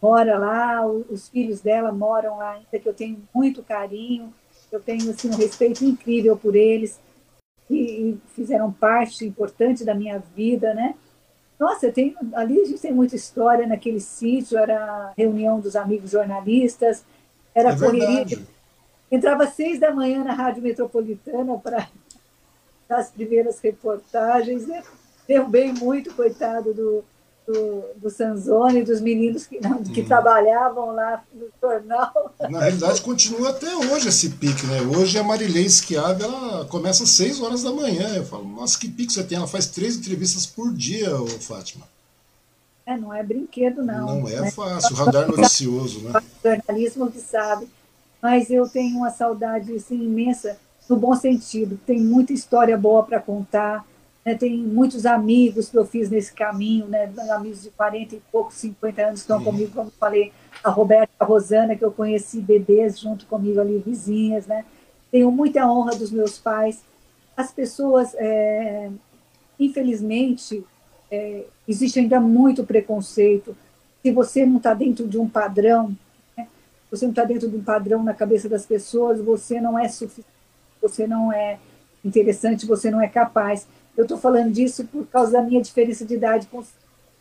[0.00, 4.32] mora lá, os filhos dela moram lá ainda, que eu tenho muito carinho,
[4.70, 7.00] eu tenho assim, um respeito incrível por eles,
[7.68, 10.94] e, fizeram parte importante da minha vida, né?
[11.58, 15.76] Nossa, eu tenho, ali a gente tem muita história naquele sítio, era a reunião dos
[15.76, 17.04] amigos jornalistas,
[17.54, 18.24] era é correria.
[18.24, 18.46] De,
[19.10, 21.88] entrava às seis da manhã na Rádio Metropolitana para
[22.88, 24.82] as primeiras reportagens, né?
[25.26, 27.04] Derrubei muito, coitado do,
[27.50, 30.04] do, do Sanzoni, dos meninos que, não, que hum.
[30.04, 32.34] trabalhavam lá no jornal.
[32.48, 34.80] Na realidade, continua até hoje esse pique, né?
[34.82, 38.14] Hoje a Marilei Schiave, ela começa às 6 horas da manhã.
[38.14, 39.38] Eu falo, nossa, que pique você tem?
[39.38, 41.86] Ela faz três entrevistas por dia, ô, Fátima.
[42.86, 44.20] É, não é brinquedo, não.
[44.20, 44.50] Não é né?
[44.50, 46.20] fácil, radar noticioso, né?
[46.42, 47.68] Jornalismo que sabe.
[48.22, 50.58] Mas eu tenho uma saudade assim, imensa,
[50.88, 51.78] no bom sentido.
[51.86, 53.84] Tem muita história boa para contar
[54.24, 58.54] né, tem muitos amigos que eu fiz nesse caminho, né, amigos de 40 e poucos,
[58.56, 59.44] 50 anos estão uhum.
[59.44, 64.46] comigo, como falei, a Roberta, a Rosana, que eu conheci bebês junto comigo ali, vizinhas,
[64.46, 64.64] né?
[65.10, 66.82] Tenho muita honra dos meus pais.
[67.36, 68.90] As pessoas, é,
[69.58, 70.64] infelizmente,
[71.10, 73.56] é, existe ainda muito preconceito.
[74.02, 75.96] Se você não está dentro de um padrão,
[76.36, 76.46] né,
[76.90, 80.28] você não está dentro de um padrão na cabeça das pessoas, você não é suficiente,
[80.80, 81.58] você não é
[82.04, 83.66] interessante, você não é capaz.
[84.00, 86.64] Eu estou falando disso por causa da minha diferença de idade com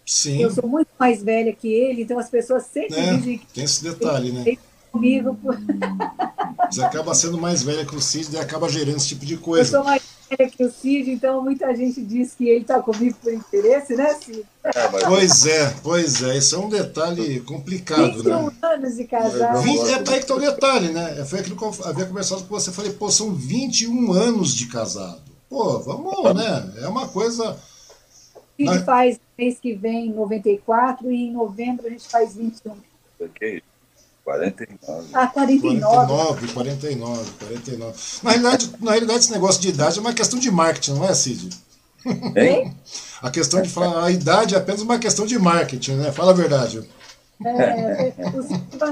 [0.05, 0.41] Sim.
[0.41, 3.45] Eu sou muito mais velha que ele, então as pessoas sempre é, dizem que.
[3.53, 4.57] Tem esse detalhe, né?
[4.91, 5.35] Comigo.
[5.35, 5.55] Por...
[6.71, 9.77] Você acaba sendo mais velha que o Cid e acaba gerando esse tipo de coisa.
[9.77, 13.15] Eu sou mais velha que o Cid, então muita gente diz que ele está comigo
[13.21, 14.43] por interesse, né, Cid?
[14.63, 16.37] É, pois é, pois é.
[16.37, 18.51] Isso é um detalhe complicado, 21 né?
[18.63, 19.67] anos de casado.
[19.67, 21.23] É, é aí que tá o detalhe, né?
[21.25, 22.71] Foi aquilo que eu havia conversado com você.
[22.71, 25.28] Falei, pô, são 21 anos de casado.
[25.49, 26.73] Pô, vamos, né?
[26.83, 27.57] É uma coisa.
[28.59, 32.75] A gente faz mês que vem 94 e em novembro a gente faz 21.
[33.19, 33.63] Ok.
[34.23, 35.07] 49.
[35.13, 36.47] Ah, 49.
[36.53, 37.97] 49, 49, 49.
[38.21, 41.13] Na realidade, na realidade, esse negócio de idade é uma questão de marketing, não é,
[41.15, 41.49] Cid?
[42.35, 42.75] Hein?
[43.21, 46.09] A questão de falar, a idade é apenas uma questão de marketing, né?
[46.09, 46.87] Fala a verdade.
[47.45, 48.13] É,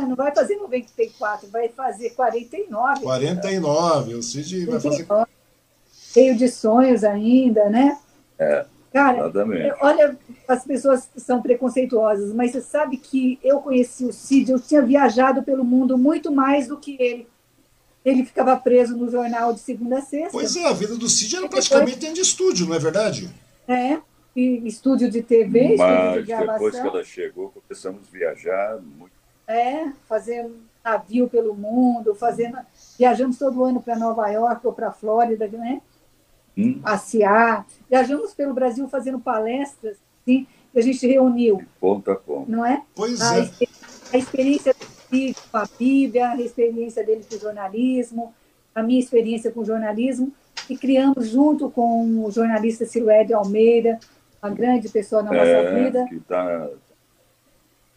[0.05, 3.01] não vai fazer 94, vai fazer 49.
[3.03, 5.05] 49, o Cid vai fazer
[6.17, 7.97] cheio de sonhos ainda, né?
[8.39, 8.65] É.
[8.91, 9.75] Cara, exatamente.
[9.81, 14.81] olha, as pessoas são preconceituosas, mas você sabe que eu conheci o Cid, eu tinha
[14.81, 17.27] viajado pelo mundo muito mais do que ele.
[18.03, 20.31] Ele ficava preso no jornal de segunda a sexta.
[20.31, 23.29] Pois é, a vida do Cid era praticamente dentro de estúdio, não é verdade?
[23.67, 23.99] É,
[24.33, 26.53] e estúdio de TV, mas estúdio de gravação.
[26.53, 29.11] depois que ela chegou, começamos a viajar muito.
[29.45, 32.57] É, fazendo navio pelo mundo, fazendo,
[32.97, 35.81] viajamos todo ano para Nova York ou para Flórida, né?
[36.57, 36.79] Hum.
[36.79, 37.65] passear.
[37.89, 41.61] Viajamos pelo Brasil fazendo palestras, sim, que a gente reuniu.
[41.79, 42.49] Ponto a ponto.
[42.49, 42.81] Não é?
[42.95, 43.49] Pois a, é.
[44.13, 44.75] A experiência
[45.11, 48.33] dele com a Bíblia, a experiência dele com o jornalismo,
[48.73, 50.31] a minha experiência com o jornalismo,
[50.69, 53.99] e criamos junto com o jornalista Siluede Almeida,
[54.41, 56.05] uma grande pessoa na nossa é, vida.
[56.07, 56.69] Que tá...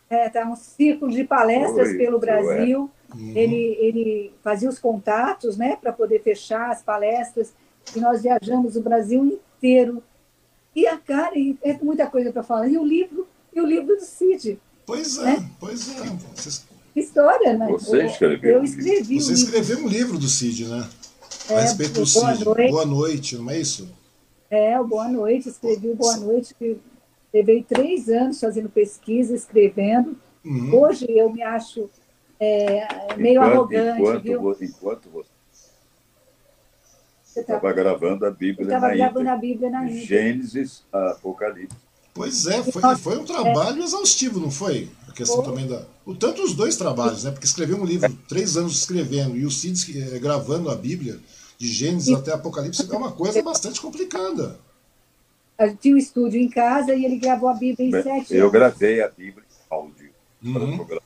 [0.09, 2.91] É, tá um círculo de palestras Oi, pelo Brasil.
[3.15, 3.33] Uhum.
[3.37, 7.55] Ele, ele fazia os contatos né, para poder fechar as palestras
[7.95, 10.03] e nós viajamos o Brasil inteiro.
[10.75, 12.69] E a cara, e é muita coisa para falar.
[12.69, 14.59] E o livro, e o livro do Cid.
[14.87, 15.51] Pois é, né?
[15.59, 16.05] pois é.
[16.35, 16.67] Vocês...
[16.95, 17.67] História, né?
[17.69, 18.57] Você escreveu.
[18.57, 19.21] Eu escrevi.
[19.21, 20.89] Você escreveu um livro do Cid, né?
[21.49, 22.45] É, a respeito do Boa Cid.
[22.45, 22.71] Noite.
[22.71, 23.89] Boa noite, não é isso?
[24.51, 26.77] É, o Boa Noite, escrevi o Boa Noite, que
[27.33, 30.17] levei três anos fazendo pesquisa, escrevendo.
[30.45, 30.75] Uhum.
[30.75, 31.89] Hoje eu me acho
[32.39, 34.01] é, meio enquanto, arrogante.
[34.01, 34.57] Enquanto, viu?
[34.61, 35.31] enquanto você
[37.41, 40.07] estava gravando a Bíblia estava na gravando a Bíblia na Índia.
[40.07, 41.77] Gênesis, Apocalipse.
[42.13, 44.89] Pois é, foi, foi um trabalho exaustivo, não foi?
[45.09, 45.45] A questão foi.
[45.45, 45.85] também da.
[46.05, 47.31] O, tanto os dois trabalhos, né?
[47.31, 51.19] Porque escrever um livro, três anos escrevendo, e o Cid eh, gravando a Bíblia,
[51.57, 52.15] de Gênesis e...
[52.15, 54.59] até Apocalipse, é uma coisa bastante complicada.
[55.81, 59.09] Tinha um estúdio em casa e ele gravou a Bíblia em sete Eu gravei a
[59.09, 60.11] Bíblia em áudio
[60.43, 60.53] uhum.
[60.53, 61.03] para o programa.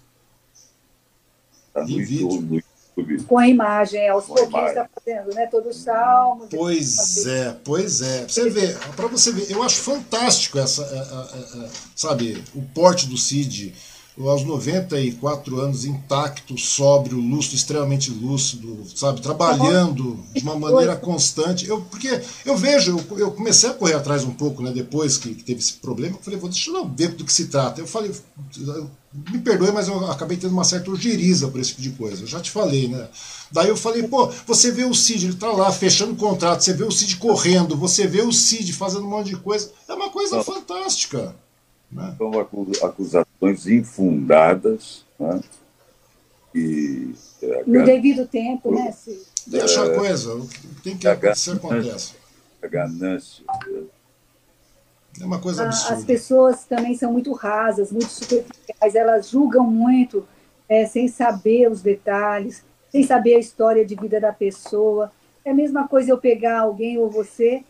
[1.72, 2.62] Tá no,
[3.02, 5.46] vídeo com a imagem, é, aos pouquinhos está fazendo, né?
[5.46, 6.46] Todos os salmos.
[6.50, 8.28] Pois é, pois é.
[8.28, 13.08] Você vê, para você ver, eu acho fantástico essa, a, a, a, sabe, o porte
[13.08, 13.74] do Cid,
[14.22, 19.20] aos 94 anos, intacto, sóbrio, lúcido, extremamente lúcido, sabe?
[19.20, 21.66] Trabalhando de uma maneira constante.
[21.66, 24.70] Eu, porque eu vejo, eu, eu comecei a correr atrás um pouco, né?
[24.70, 27.46] Depois que, que teve esse problema, eu falei, vou deixa eu ver do que se
[27.46, 27.80] trata.
[27.80, 28.12] Eu falei,
[29.30, 32.24] me perdoe, mas eu acabei tendo uma certa ojeriza por esse tipo de coisa.
[32.24, 33.08] Eu já te falei, né?
[33.52, 36.82] Daí eu falei, pô, você vê o Cid, ele tá lá fechando contrato, você vê
[36.82, 39.70] o Cid correndo, você vê o Cid fazendo um monte de coisa.
[39.88, 40.42] É uma coisa Não.
[40.42, 41.34] fantástica.
[41.92, 42.14] Né?
[42.18, 42.32] São
[42.82, 45.40] acusações infundadas, né?
[46.52, 49.20] E, é, no devido tempo, né, Cid?
[49.46, 50.40] Deixa a coisa,
[50.82, 52.14] tem que acontecer, acontece.
[52.62, 53.44] A ganância.
[55.20, 55.94] É uma coisa absurda.
[55.94, 60.26] As pessoas também são muito rasas, muito superficiais, elas julgam muito
[60.68, 65.10] é, sem saber os detalhes, sem saber a história de vida da pessoa.
[65.44, 67.62] É a mesma coisa eu pegar alguém ou você,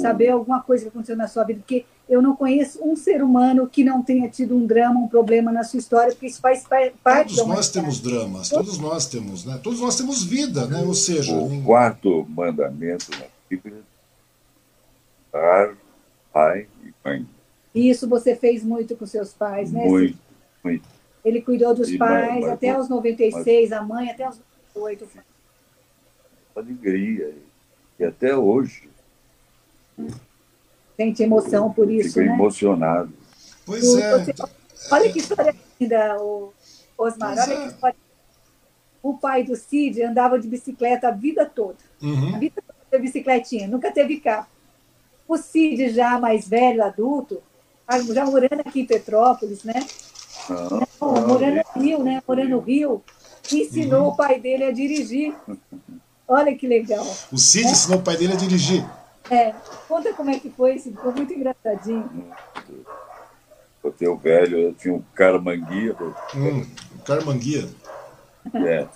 [0.00, 3.68] saber alguma coisa que aconteceu na sua vida, porque eu não conheço um ser humano
[3.68, 6.64] que não tenha tido um drama, um problema na sua história, porque isso faz
[7.02, 9.58] parte Todos nós temos dramas, todos nós temos, né?
[9.60, 10.84] Todos nós temos vida, né?
[10.86, 13.82] Ou seja, o quarto mandamento na Bíblia,
[16.36, 16.68] pai
[17.06, 17.26] mãe.
[17.74, 19.84] Isso você fez muito com seus pais, né?
[19.84, 20.18] Muito,
[20.62, 20.88] muito.
[21.24, 23.78] Ele cuidou dos e pais não, até os 96, mas...
[23.78, 24.40] a mãe até os
[24.74, 25.24] 98.
[26.54, 27.34] Alegria.
[27.98, 28.88] E até hoje.
[30.96, 32.34] Sente emoção por isso, Fico né?
[32.34, 33.12] emocionado.
[33.64, 34.18] Pois é.
[34.18, 34.34] Você...
[34.90, 36.16] Olha que história linda,
[36.96, 37.34] Osmar.
[37.34, 37.62] Pois olha é.
[37.62, 37.96] que história.
[39.02, 41.78] O pai do Cid andava de bicicleta a vida toda.
[42.02, 42.34] Uhum.
[42.34, 44.48] A vida toda de bicicletinha, nunca teve carro.
[45.28, 47.42] O Cid, já mais velho, adulto,
[48.12, 49.74] já morando aqui em Petrópolis, né?
[50.50, 52.22] Ah, Não, morando no Rio, né?
[52.26, 53.02] Morando no Rio,
[53.52, 54.08] ensinou uhum.
[54.08, 55.34] o pai dele a dirigir.
[56.28, 57.06] Olha que legal.
[57.32, 57.70] O Cid é?
[57.70, 58.84] ensinou o pai dele a dirigir.
[59.30, 59.54] É.
[59.88, 60.96] Conta como é que foi, Cid.
[60.96, 62.08] Ficou muito engraçadinho.
[63.82, 65.96] O teu velho, eu tinha um caramanguia.
[66.34, 66.66] Hum,
[67.04, 67.68] caramanguia.
[68.54, 68.86] É.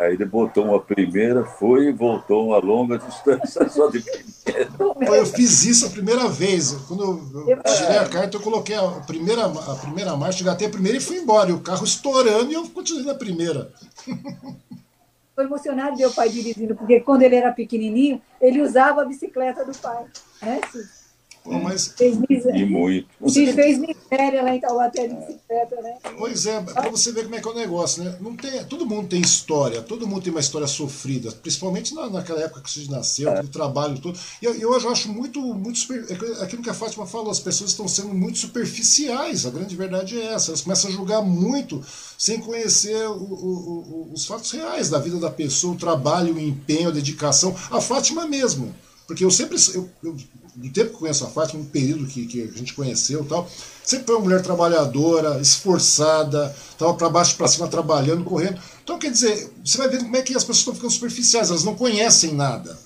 [0.00, 5.16] Aí ele botou uma primeira, foi e voltou uma longa distância só de primeira.
[5.16, 6.72] Eu fiz isso a primeira vez.
[6.88, 7.02] Quando
[7.46, 11.02] eu tirei a carta, eu coloquei a primeira, a primeira marcha, gatei a primeira e
[11.02, 11.50] fui embora.
[11.50, 13.70] E o carro estourando e eu continuei na primeira.
[15.34, 19.64] Foi emocionado ver o pai dirigindo, porque quando ele era pequenininho, ele usava a bicicleta
[19.64, 20.04] do pai.
[20.42, 20.60] Né,
[21.42, 21.88] Pô, mas...
[21.96, 22.58] Fez miséria.
[22.58, 23.08] E muito.
[23.20, 25.96] Você fez miséria lá em Taubaté de bicicleta, né?
[26.18, 28.16] Pois é, para você ver como é que é o negócio, né?
[28.20, 32.42] Não tem, todo mundo tem história, todo mundo tem uma história sofrida, principalmente na, naquela
[32.42, 34.18] época que você nasceu, aquele trabalho todo.
[34.42, 37.70] E eu, eu acho muito, muito super, é aquilo que a Fátima falou, as pessoas
[37.70, 40.50] estão sendo muito superficiais, a grande verdade é essa.
[40.50, 41.82] Elas começam a julgar muito
[42.18, 46.40] sem conhecer o, o, o, os fatos reais da vida da pessoa, o trabalho, o
[46.40, 47.56] empenho, a dedicação.
[47.70, 48.74] A Fátima mesmo.
[49.06, 50.16] Porque eu sempre, eu, eu
[50.60, 53.48] do tempo que eu conheço a Fátima, no período que, que a gente conheceu tal,
[53.82, 58.60] sempre foi uma mulher trabalhadora, esforçada, estava para baixo para cima trabalhando, correndo.
[58.82, 61.64] Então, quer dizer, você vai vendo como é que as pessoas estão ficando superficiais, elas
[61.64, 62.78] não conhecem nada.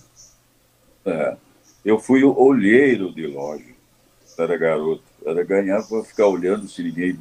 [1.05, 1.37] É.
[1.85, 3.65] Eu fui o olheiro de loja,
[4.39, 5.03] era garoto.
[5.25, 7.19] Era ganhar para ficar olhando se ninguém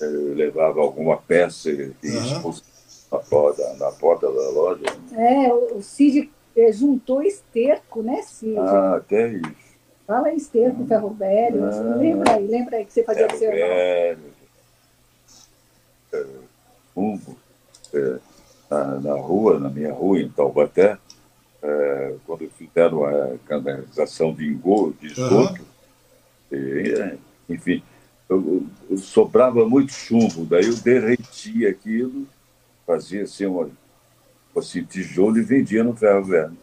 [0.00, 2.54] é, levava alguma peça e uhum.
[3.10, 4.84] na, porta, na porta da loja.
[5.12, 8.58] É, o Cid eh, juntou esterco, né, Cid?
[8.58, 9.65] Ah, até isso.
[10.06, 11.64] Fala em esterco, ferro velho.
[11.64, 14.36] Ah, lembra aí, lembra aí que você fazia ferro seu velho,
[16.12, 16.26] é,
[16.94, 17.36] fumo,
[17.92, 18.18] é,
[18.70, 20.96] na, na, rua, na minha rua, em Taubaté,
[21.62, 25.60] é, quando fizeram a canalização de engorro, de esgoto,
[26.50, 26.58] uhum.
[26.58, 27.82] e, enfim,
[28.28, 32.26] eu, eu, sobrava muito chumbo, daí eu derretia aquilo,
[32.86, 33.68] fazia assim uma,
[34.56, 36.56] assim, tijolo e vendia no ferro velho.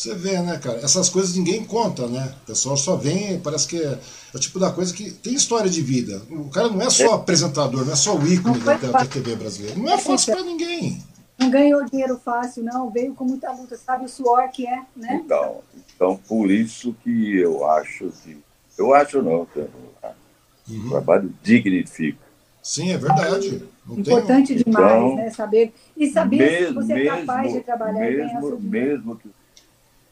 [0.00, 0.78] Você vê, né, cara?
[0.78, 2.32] Essas coisas ninguém conta, né?
[2.42, 3.98] O pessoal só vem, parece que é,
[4.32, 6.22] é o tipo da coisa que tem história de vida.
[6.30, 7.12] O cara não é só é.
[7.12, 9.78] apresentador, não é só o ícone da, da TV brasileira.
[9.78, 11.02] Não é fácil para ninguém.
[11.38, 12.88] Não ganhou dinheiro fácil, não.
[12.90, 15.20] Veio com muita luta, sabe o suor que é, né?
[15.22, 15.60] Então,
[15.94, 18.38] então por isso que eu acho que.
[18.78, 20.86] Eu acho não, uhum.
[20.86, 22.24] o trabalho dignifica.
[22.62, 23.64] Sim, é verdade.
[23.86, 24.64] Não Importante tenho...
[24.64, 25.30] demais, então, né?
[25.30, 25.74] Saber.
[25.94, 29.28] E saber mesmo, se você é capaz mesmo, de trabalhar mesmo, e ganhar Mesmo que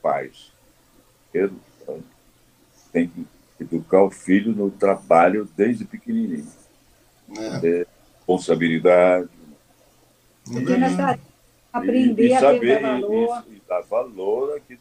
[0.03, 0.53] pais.
[2.93, 3.27] Tem que
[3.61, 6.47] educar o filho no trabalho desde pequenininho.
[7.37, 7.87] É.
[8.21, 9.29] Responsabilidade.
[10.51, 11.19] É
[11.73, 13.45] aprender e, e saber, a dar valor.
[13.49, 14.79] E, e dar valor aqui.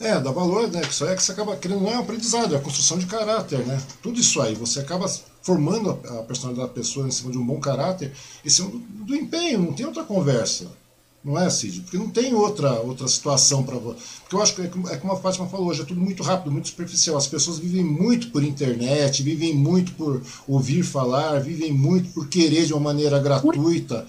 [0.00, 0.80] É, dá valor, né?
[0.80, 3.04] Isso aí é que você acaba querendo, não é um aprendizado, é a construção de
[3.04, 3.78] caráter, né?
[4.02, 5.06] Tudo isso aí, você acaba
[5.42, 8.10] formando a personalidade da pessoa em cima de um bom caráter,
[8.42, 10.70] em cima do, do empenho, não tem outra conversa.
[11.22, 11.82] Não é, Cid?
[11.82, 13.98] Porque não tem outra, outra situação para você.
[14.22, 16.68] Porque eu acho que, é como a Fátima falou hoje, é tudo muito rápido, muito
[16.68, 17.16] superficial.
[17.16, 22.64] As pessoas vivem muito por internet, vivem muito por ouvir falar, vivem muito por querer
[22.64, 24.06] de uma maneira gratuita.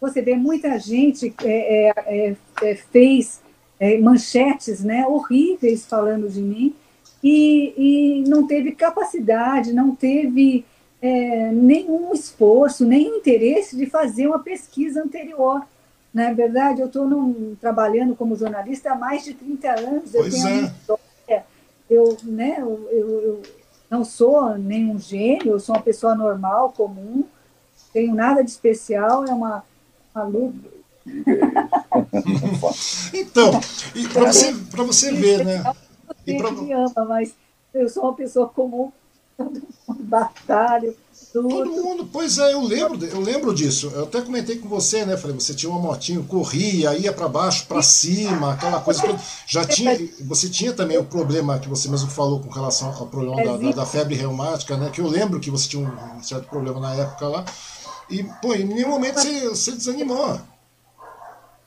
[0.00, 3.40] Você vê muita gente é, é, é, fez
[3.78, 6.74] é, manchetes né, horríveis falando de mim
[7.22, 10.64] e, e não teve capacidade, não teve
[11.02, 15.62] é, nenhum esforço, nem interesse de fazer uma pesquisa anterior.
[16.16, 17.06] Na é verdade, eu estou
[17.60, 20.12] trabalhando como jornalista há mais de 30 anos.
[20.12, 20.62] Pois eu tenho é.
[20.62, 21.44] história.
[21.90, 23.42] Eu, né, eu, eu, eu,
[23.90, 27.22] não sou nenhum gênio, eu sou uma pessoa normal, comum,
[27.92, 29.62] tenho nada de especial, é uma,
[30.14, 30.70] uma luta.
[33.12, 33.50] então,
[34.14, 35.62] para você, você ver, né?
[36.24, 36.50] Você pra...
[36.50, 37.34] me ama, mas
[37.74, 38.90] eu sou uma pessoa comum,
[39.86, 40.96] batalho,
[41.32, 41.48] tudo.
[41.48, 43.92] Todo mundo, pois é, eu lembro, eu lembro disso.
[43.94, 45.16] Eu até comentei com você, né?
[45.16, 49.18] Falei, você tinha uma motinho, corria, ia para baixo, para cima, aquela coisa toda.
[49.46, 53.42] Já tinha, você tinha também o problema que você mesmo falou com relação ao problema
[53.44, 54.90] da, da, da febre reumática, né?
[54.90, 57.44] Que eu lembro que você tinha um certo problema na época lá.
[58.08, 60.40] E, pô, em nenhum momento você, você desanimou.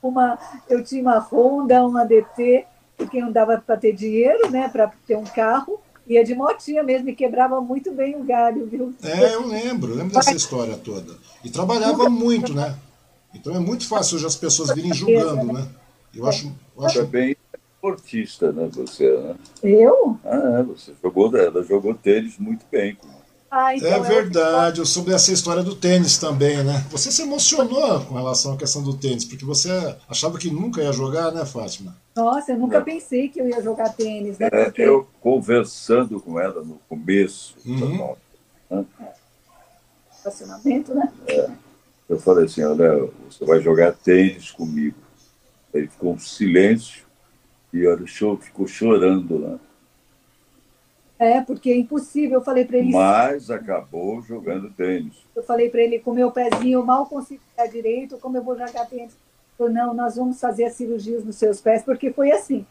[0.02, 0.38] Uma,
[0.68, 4.68] eu tinha uma Honda, uma DT, porque não dava para ter dinheiro, né?
[4.68, 5.78] Para ter um carro
[6.10, 8.92] ia de motinha mesmo e quebrava muito bem o galho, viu?
[9.02, 11.14] É, eu lembro, eu lembro dessa história toda.
[11.44, 12.76] E trabalhava muito, né?
[13.32, 15.68] Então é muito fácil hoje as pessoas virem julgando, né?
[16.14, 16.52] Eu acho.
[16.76, 17.00] Eu acho...
[17.00, 18.68] É bem esportista, né?
[18.72, 19.36] Você, né?
[19.62, 20.18] Eu?
[20.24, 22.96] Ah, é, você jogou, ela jogou tênis muito bem.
[23.50, 26.86] Ah, então é verdade, eu soube essa história do tênis também, né?
[26.90, 30.92] Você se emocionou com relação à questão do tênis, porque você achava que nunca ia
[30.92, 31.96] jogar, né, Fátima?
[32.14, 32.80] Nossa, eu nunca é.
[32.80, 34.48] pensei que eu ia jogar tênis, né?
[34.52, 34.82] É, porque...
[34.82, 38.14] Eu conversando com ela no começo uhum.
[38.70, 38.84] né?
[40.22, 41.12] Relacionamento, né?
[41.26, 41.50] É,
[42.08, 44.96] eu falei assim, olha, você vai jogar tênis comigo.
[45.74, 47.04] Aí ficou um silêncio
[47.72, 49.48] e o show ficou chorando lá.
[49.50, 49.58] Né?
[51.20, 52.38] É, porque é impossível.
[52.38, 52.90] Eu falei para ele.
[52.92, 55.12] Mas acabou jogando tênis.
[55.36, 58.56] Eu falei para ele, com meu pezinho, eu mal consigo ficar direito, como eu vou
[58.56, 59.14] jogar tênis?
[59.58, 62.64] Falou, não, nós vamos fazer as cirurgias nos seus pés, porque foi assim.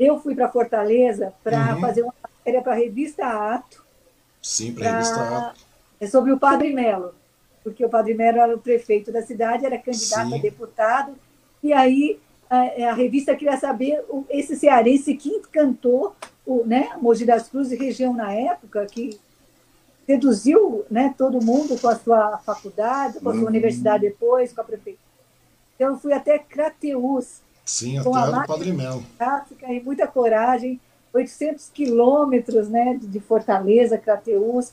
[0.00, 1.80] Eu fui para Fortaleza para uhum.
[1.82, 3.84] fazer uma matéria para a revista Ato.
[4.40, 5.60] Sim, para a revista Ato.
[6.00, 7.14] É sobre o Padre Melo,
[7.62, 10.38] porque o Padre Melo era o prefeito da cidade, era candidato Sim.
[10.38, 11.14] a deputado,
[11.62, 12.18] e aí
[12.48, 16.16] a, a, revista queria saber esse cearense que encantou
[16.46, 19.18] o, né, Mogi das Cruzes, região na época, que
[20.06, 23.48] seduziu né, todo mundo com a sua faculdade, com a sua uhum.
[23.48, 25.12] universidade depois, com a prefeitura.
[25.76, 27.40] Então, eu fui até Crateús.
[27.64, 29.04] Sim, a terra do Padre Melo.
[29.68, 30.80] E muita coragem,
[31.12, 34.72] 800 quilômetros né, de Fortaleza, Crateús.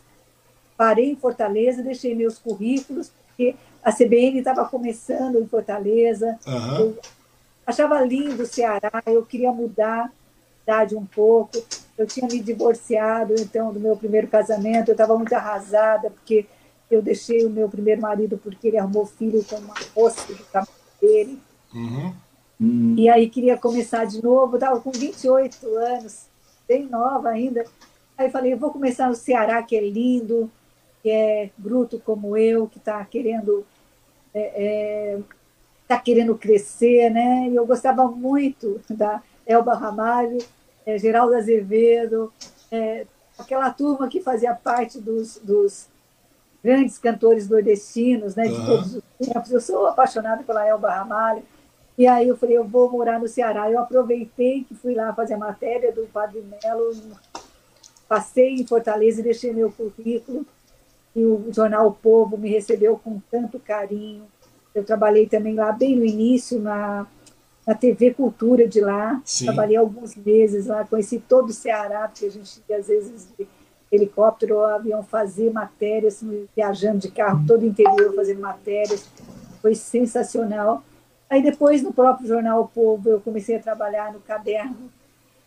[0.76, 6.38] Parei em Fortaleza, deixei meus currículos, porque a CBN estava começando em Fortaleza.
[6.48, 6.80] Uhum.
[6.80, 6.98] Eu
[7.66, 10.12] achava lindo o Ceará, eu queria mudar
[10.70, 11.64] idade um pouco.
[11.98, 14.90] Eu tinha me divorciado, então, do meu primeiro casamento.
[14.90, 16.46] Eu estava muito arrasada, porque
[16.90, 20.74] eu deixei o meu primeiro marido porque ele arrumou filho com uma moça do trabalho
[21.02, 21.40] dele.
[21.74, 22.96] Uhum.
[22.98, 24.56] E aí queria começar de novo.
[24.56, 26.26] Estava com 28 anos,
[26.68, 27.64] bem nova ainda.
[28.18, 30.52] Aí falei, eu vou começar no Ceará, que é lindo,
[31.02, 33.66] que é bruto como eu, que está querendo
[34.34, 35.20] é, é,
[35.88, 37.48] tá querendo crescer, né?
[37.50, 40.38] E eu gostava muito da Elba Ramalho,
[40.86, 42.32] é, Geraldo Azevedo,
[42.72, 43.06] é,
[43.38, 45.88] aquela turma que fazia parte dos, dos
[46.64, 48.66] grandes cantores nordestinos, né, de uhum.
[48.66, 49.52] todos os tempos.
[49.52, 51.44] Eu sou apaixonada pela Elba Ramalho.
[51.98, 53.70] E aí eu falei, eu vou morar no Ceará.
[53.70, 56.92] Eu aproveitei que fui lá fazer a matéria do Padre Melo,
[58.08, 60.46] passei em Fortaleza e deixei meu currículo.
[61.16, 64.26] E o jornal o Povo me recebeu com tanto carinho.
[64.74, 67.06] Eu trabalhei também lá bem no início na
[67.70, 69.22] na TV Cultura de lá.
[69.24, 69.46] Sim.
[69.46, 73.48] Trabalhei alguns meses lá, conheci todo o Ceará, porque a gente às vezes de
[73.92, 76.24] helicóptero ou avião fazer matérias,
[76.56, 79.08] viajando de carro todo o interior fazendo matérias.
[79.62, 80.84] Foi sensacional.
[81.30, 84.92] Aí depois, no próprio jornal O Povo, eu comecei a trabalhar no caderno.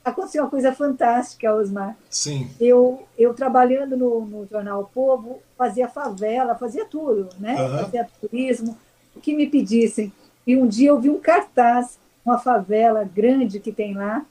[0.04, 1.96] Aconteceu uma coisa fantástica, Osmar.
[2.08, 2.48] Sim.
[2.60, 7.60] Eu, eu trabalhando no, no jornal O Povo, fazia favela, fazia tudo, né?
[7.60, 7.78] Uhum.
[7.78, 8.78] Fazia turismo,
[9.16, 10.12] o que me pedissem.
[10.46, 14.24] E um dia eu vi um cartaz uma favela grande que tem lá,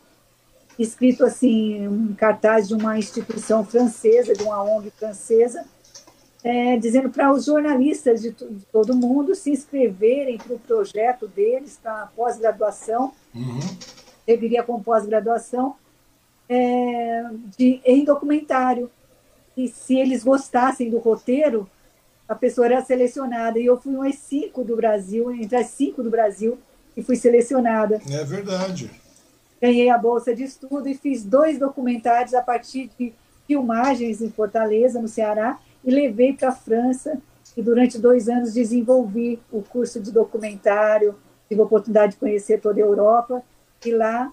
[0.79, 5.65] escrito assim, um cartaz de uma instituição francesa, de uma ONG francesa,
[6.43, 11.79] é, dizendo para os jornalistas de, de, todo mundo se inscreverem para o projeto deles,
[11.81, 13.59] para pós-graduação, uhum.
[14.25, 15.75] deveria com pós-graduação,
[16.49, 17.23] é,
[17.85, 18.89] em documentário.
[19.55, 21.69] E se eles gostassem do roteiro,
[22.27, 23.59] a pessoa era selecionada.
[23.59, 26.57] E eu fui umas cinco do Brasil, entre as cinco do Brasil,
[26.95, 28.01] e fui selecionada.
[28.09, 28.91] É verdade.
[29.61, 33.13] Ganhei a bolsa de estudo e fiz dois documentários a partir de
[33.47, 37.17] filmagens em Fortaleza, no Ceará, e levei para a França.
[37.55, 41.15] E durante dois anos desenvolvi o curso de documentário,
[41.47, 43.43] tive a oportunidade de conhecer toda a Europa.
[43.85, 44.31] E lá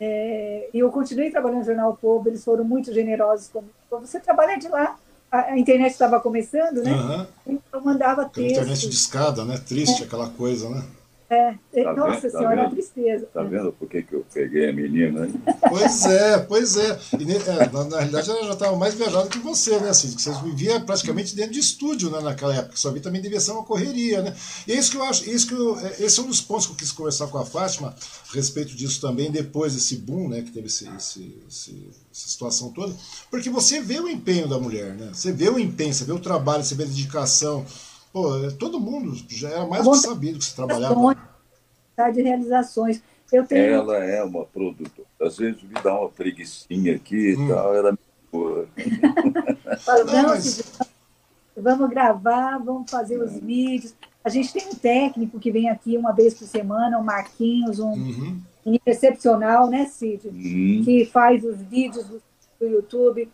[0.00, 3.72] é, eu continuei trabalhando no Jornal Povo, eles foram muito generosos comigo.
[3.90, 4.96] Você trabalha de lá,
[5.30, 7.26] a, internet estava começando, né?
[7.46, 7.58] Uhum.
[7.72, 8.52] Eu mandava texto.
[8.52, 9.58] internet de escada, né?
[9.58, 10.06] Triste é.
[10.06, 10.82] aquela coisa, né?
[11.30, 13.26] É, é, tá nossa vendo, senhora, tá tristeza.
[13.32, 15.26] Tá vendo por que, que eu peguei a menina?
[15.26, 15.42] Hein?
[15.68, 16.98] Pois é, pois é.
[17.18, 20.20] E, é na, na, realidade, ela já estava mais viajada que você, né, Cid?
[20.20, 22.76] Vocês viviam praticamente dentro de estúdio né, naquela época.
[22.76, 24.34] Sua vida também devia ser uma correria, né?
[24.68, 26.66] E é isso que eu acho, isso que eu, é, esse é um dos pontos
[26.66, 27.88] que eu quis conversar com a Fátima
[28.30, 32.70] a respeito disso também, depois desse boom, né, que teve esse, esse, esse, essa situação
[32.70, 32.94] toda.
[33.30, 35.10] Porque você vê o empenho da mulher, né?
[35.12, 37.64] Você vê o empenho, você vê o trabalho, você vê a dedicação.
[38.14, 41.16] Pô, é, todo mundo já era mais do que sabido que você trabalhava
[42.12, 43.02] de realizações.
[43.32, 43.74] Eu tenho...
[43.74, 45.08] Ela é uma produtora.
[45.20, 47.48] Às vezes me dá uma preguiçinha aqui e hum.
[47.48, 47.98] tal, ela me
[48.30, 48.68] boa.
[50.06, 50.78] não, mas...
[51.56, 53.96] vamos gravar, vamos fazer os vídeos.
[54.22, 57.90] A gente tem um técnico que vem aqui uma vez por semana, o Marquinhos, um,
[57.90, 58.40] uhum.
[58.64, 60.28] um excepcional, né, Cid?
[60.28, 60.82] Uhum.
[60.84, 62.22] Que faz os vídeos do,
[62.60, 63.28] do YouTube,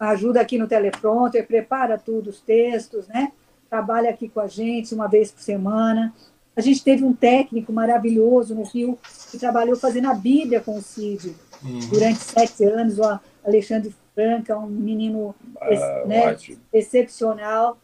[0.00, 3.30] ajuda aqui no teleprompter, prepara tudo, os textos, né?
[3.72, 6.12] Trabalha aqui com a gente uma vez por semana.
[6.54, 8.98] A gente teve um técnico maravilhoso no Rio
[9.30, 11.80] que trabalhou fazendo a Bíblia com o Cid uhum.
[11.88, 16.36] durante sete anos, o Alexandre Franca, um menino ah, né,
[16.70, 17.78] excepcional,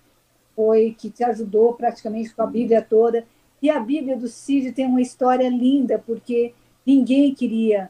[0.55, 3.25] foi que te ajudou praticamente com a Bíblia toda.
[3.63, 6.53] E a Bíblia do Cid tem uma história linda, porque
[6.85, 7.89] ninguém queria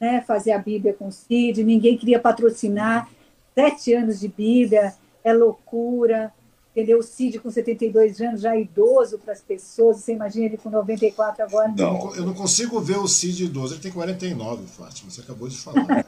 [0.00, 3.08] né, fazer a Bíblia com o Cid, ninguém queria patrocinar.
[3.54, 6.32] Sete anos de Bíblia é loucura,
[6.72, 6.98] entendeu?
[6.98, 11.44] O Cid com 72 anos, já idoso para as pessoas, você imagina ele com 94
[11.44, 11.72] agora?
[11.76, 15.56] Não, eu não consigo ver o Cid idoso, ele tem 49, Fátima, você acabou de
[15.56, 15.84] falar.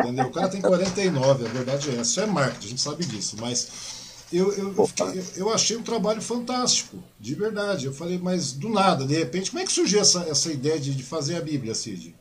[0.00, 0.26] entendeu?
[0.26, 2.02] O cara tem 49, a verdade é essa.
[2.02, 5.82] Isso é marketing, a gente sabe disso, mas eu, eu, eu, fiquei, eu, achei um
[5.82, 7.86] trabalho fantástico, de verdade.
[7.86, 10.94] Eu falei, mas do nada, de repente, como é que surgiu essa, essa ideia de,
[10.94, 12.14] de fazer a Bíblia, Cid?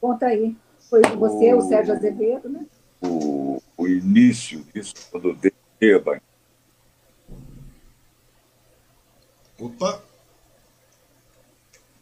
[0.00, 0.56] Conta aí.
[0.88, 2.64] Foi você, o, o Sérgio Azevedo, né?
[3.02, 5.36] O, o início disso, quando
[5.80, 6.02] eu
[9.58, 10.00] Opa!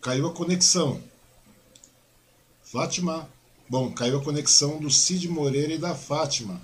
[0.03, 1.01] Caiu a conexão.
[2.63, 3.29] Fátima.
[3.69, 6.61] Bom, caiu a conexão do Cid Moreira e da Fátima.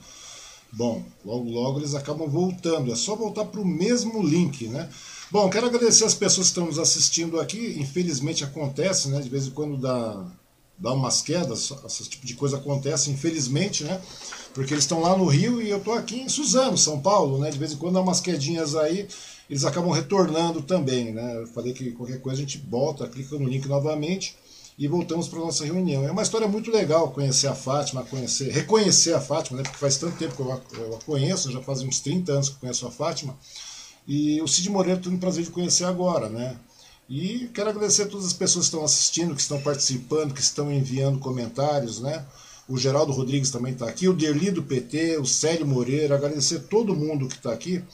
[0.70, 2.92] Bom, logo logo eles acabam voltando.
[2.92, 4.88] É só voltar para o mesmo link, né?
[5.30, 7.76] Bom, quero agradecer as pessoas que estão nos assistindo aqui.
[7.78, 9.20] Infelizmente acontece, né?
[9.20, 10.24] De vez em quando dá,
[10.78, 14.00] dá umas quedas, esse tipo de coisa acontece, infelizmente, né?
[14.52, 17.50] Porque eles estão lá no Rio e eu estou aqui em Suzano, São Paulo, né?
[17.50, 19.08] De vez em quando dá umas quedinhas aí
[19.48, 21.12] eles acabam retornando também.
[21.12, 21.42] Né?
[21.42, 24.36] Eu falei que qualquer coisa a gente volta, clica no link novamente
[24.78, 26.04] e voltamos para a nossa reunião.
[26.04, 29.62] É uma história muito legal conhecer a Fátima, conhecer, reconhecer a Fátima, né?
[29.62, 32.48] porque faz tanto tempo que eu a, eu a conheço, já faz uns 30 anos
[32.48, 33.36] que conheço a Fátima.
[34.06, 36.28] E o Cid Moreira tendo o prazer de conhecer agora.
[36.28, 36.56] Né?
[37.08, 40.72] E quero agradecer a todas as pessoas que estão assistindo, que estão participando, que estão
[40.72, 42.00] enviando comentários.
[42.00, 42.24] Né?
[42.66, 46.96] O Geraldo Rodrigues também está aqui, o Derli do PT, o Célio Moreira, agradecer todo
[46.96, 47.84] mundo que está aqui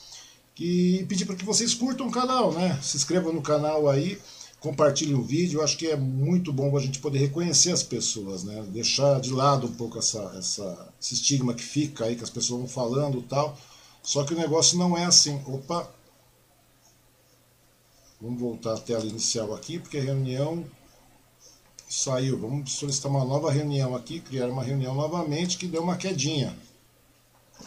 [0.58, 2.78] e pedir para que vocês curtam o canal, né?
[2.82, 4.20] Se inscrevam no canal aí,
[4.58, 5.60] compartilhem o vídeo.
[5.60, 8.66] Eu acho que é muito bom a gente poder reconhecer as pessoas, né?
[8.68, 12.60] Deixar de lado um pouco essa, essa, esse estigma que fica aí, que as pessoas
[12.60, 13.56] vão falando e tal.
[14.02, 15.40] Só que o negócio não é assim.
[15.46, 15.88] Opa!
[18.20, 20.64] Vamos voltar à tela inicial aqui, porque a reunião
[21.88, 22.36] saiu.
[22.36, 26.56] Vamos solicitar uma nova reunião aqui, criar uma reunião novamente que deu uma quedinha.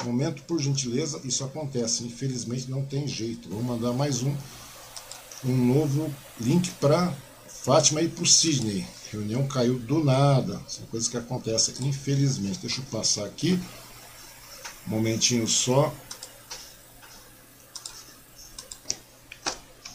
[0.04, 2.04] Momento, por gentileza, isso acontece.
[2.04, 3.50] Infelizmente não tem jeito.
[3.50, 4.36] Vou mandar mais um,
[5.46, 7.14] um novo link para
[7.48, 8.86] Fátima e para o Sidney.
[9.12, 10.60] reunião caiu do nada.
[10.68, 12.60] São coisas que acontecem, infelizmente.
[12.60, 13.60] Deixa eu passar aqui.
[14.88, 15.94] Um momentinho só.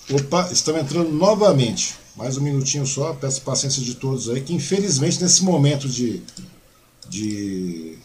[0.09, 1.97] Opa, estamos entrando novamente.
[2.15, 3.13] Mais um minutinho só.
[3.15, 6.23] Peço paciência de todos aí, que infelizmente nesse momento de,
[7.09, 7.99] de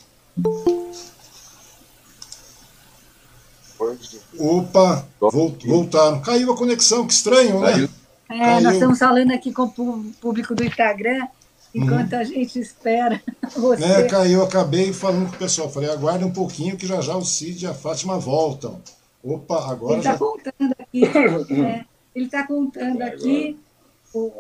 [4.42, 6.20] Opa, voltaram.
[6.22, 7.88] Caiu a conexão, que estranho, né?
[8.30, 8.62] É, Caiu.
[8.62, 11.28] nós estamos falando aqui com o público do Instagram,
[11.76, 12.20] enquanto uhum.
[12.20, 13.22] a gente espera
[13.56, 13.84] você.
[13.84, 15.70] É, caiu, acabei falando com o pessoal.
[15.70, 18.82] Falei, aguarde um pouquinho que já já o Cid e a Fátima voltam.
[19.24, 20.18] Opa, agora Ele está já...
[20.18, 21.86] contando aqui, né?
[22.16, 23.60] ele está contando aqui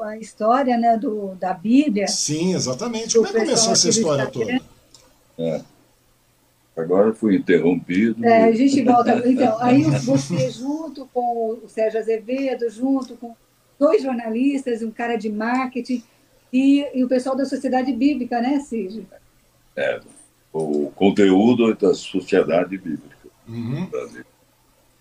[0.01, 2.07] a história né, do, da Bíblia.
[2.07, 3.15] Sim, exatamente.
[3.15, 4.59] Como é que começou essa história toda?
[5.37, 5.61] É.
[6.75, 8.23] Agora fui interrompido.
[8.25, 9.21] É, a gente volta.
[9.27, 13.35] Então, aí você, junto com o Sérgio Azevedo, junto com
[13.77, 16.03] dois jornalistas, um cara de marketing
[16.51, 19.05] e, e o pessoal da Sociedade Bíblica, né, Cid?
[19.75, 19.99] É,
[20.53, 23.17] o conteúdo da Sociedade Bíblica.
[23.47, 23.89] Uhum.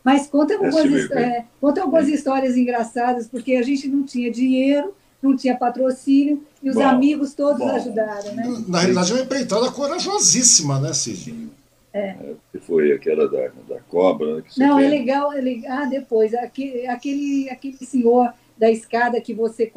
[0.02, 5.36] Mas conta algumas, é, conta algumas histórias engraçadas, porque a gente não tinha dinheiro, não
[5.36, 7.70] tinha patrocínio, e os bom, amigos todos bom.
[7.70, 8.64] ajudaram, né?
[8.66, 11.50] Na realidade, é uma empreitada corajosíssima, né, Cid?
[11.92, 12.08] É.
[12.54, 12.58] é.
[12.60, 14.36] foi aquela da, da cobra.
[14.36, 15.78] Né, não, é legal, é legal.
[15.78, 19.70] Ah, depois, aquele, aquele, aquele senhor da escada que você.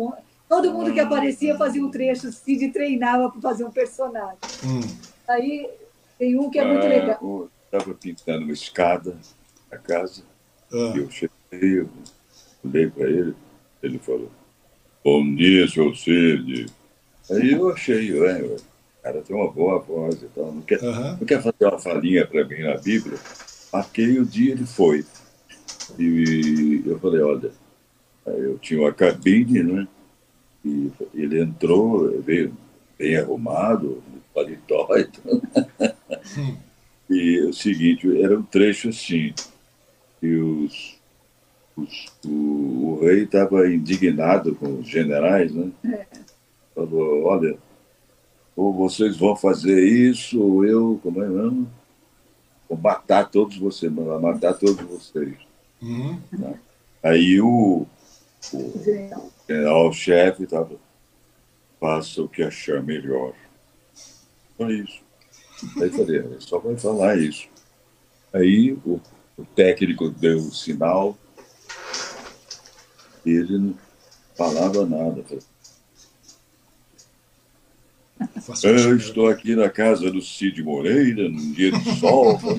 [0.48, 4.38] Todo mundo que aparecia fazia um trecho, Cid treinava para fazer um personagem.
[4.64, 4.82] Hum.
[5.28, 5.68] Aí
[6.20, 7.50] tem um que é muito ah, legal.
[7.66, 9.18] Estava pintando uma escada
[9.72, 10.24] na casa,
[10.72, 10.94] ah.
[10.96, 11.90] e eu cheguei, eu
[12.64, 13.36] olhei para ele,
[13.82, 14.30] ele falou,
[15.04, 16.68] bom dia, seu Cid.
[17.32, 18.26] Aí eu achei, o
[19.04, 21.18] cara tem uma boa voz e tal, não quer, uhum.
[21.18, 23.20] não quer fazer uma falinha para mim na Bíblia?
[23.72, 25.06] Marquei o dia, ele foi.
[26.00, 27.52] E eu falei, olha,
[28.26, 29.88] eu tinha uma cabine, né?
[30.64, 32.54] E ele entrou, veio
[32.98, 34.02] bem arrumado,
[34.34, 35.10] paletó e.
[36.40, 36.58] Hum.
[37.10, 39.34] E o seguinte, era um trecho assim,
[40.22, 40.96] e os,
[41.76, 45.70] os o, o, rei estava indignado com os generais, né?
[45.86, 46.06] É.
[46.74, 47.58] Falou, olha,
[48.56, 51.70] ou vocês vão fazer isso, ou eu, como é mesmo?
[52.70, 55.36] Vou matar todos vocês, vou matar todos vocês.
[55.82, 56.20] Uhum.
[56.40, 56.54] Tá?
[57.04, 57.86] Aí o,
[58.54, 58.74] o
[59.48, 60.76] general-chefe estava,
[61.80, 63.34] faça o que achar melhor.
[64.58, 65.02] Foi isso.
[65.82, 67.48] Aí falei, só vai falar isso.
[68.32, 69.00] Aí o,
[69.38, 71.18] o técnico deu o sinal,
[73.26, 73.76] e ele não
[74.36, 75.24] falava nada.
[78.64, 82.40] Eu estou aqui na casa do Cid Moreira, num dia de sol.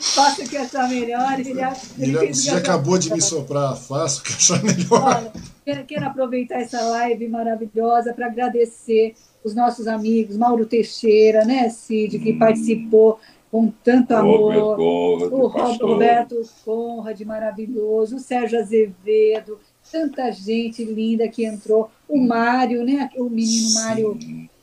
[0.00, 1.40] Faça o que achar melhor.
[1.40, 1.54] Ele,
[1.98, 5.02] ele Você já acabou de me soprar, faça o que achar melhor.
[5.02, 5.32] Olha,
[5.64, 12.18] quero, quero aproveitar essa live maravilhosa para agradecer os nossos amigos, Mauro Teixeira, né, Cid,
[12.18, 12.38] que hum.
[12.38, 13.18] participou
[13.50, 19.58] com tanto amor, Conrad, o Roberto Conrad, maravilhoso, o Sérgio Azevedo,
[19.90, 24.18] tanta gente linda que entrou, o Mário, né, o menino Mário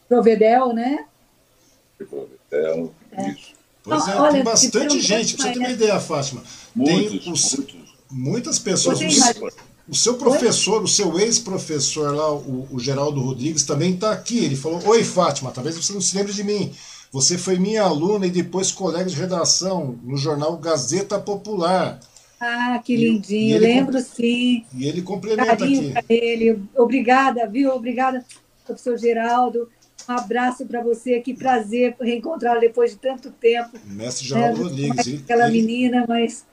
[0.07, 1.05] Provedel, né?
[1.97, 3.29] Provedel, é.
[3.29, 3.55] isso.
[3.85, 6.43] Pois é, Olha, tem bastante gente, pra você ter uma ideia, Fátima.
[6.75, 7.75] Muitos, tem os, muitos.
[8.09, 8.99] muitas pessoas.
[9.87, 10.83] O seu professor, Oi?
[10.83, 14.43] o seu ex-professor lá, o, o, Geraldo Rodrigues, também está aqui.
[14.43, 16.73] Ele falou: Oi, Fátima, talvez você não se lembre de mim.
[17.11, 21.99] Você foi minha aluna e depois colega de redação no jornal Gazeta Popular.
[22.47, 24.65] Ah, que lindinho, lembro sim.
[24.73, 26.13] E ele complementa Carinho aqui.
[26.13, 26.61] Ele.
[26.75, 27.71] Obrigada, viu?
[27.71, 28.23] Obrigada,
[28.65, 29.69] professor Geraldo.
[30.07, 33.71] Um abraço para você, que prazer reencontrá-lo depois de tanto tempo.
[33.85, 35.21] Mestre Geraldo é, Rodrigues.
[35.23, 35.61] Aquela ele...
[35.61, 36.45] menina, mas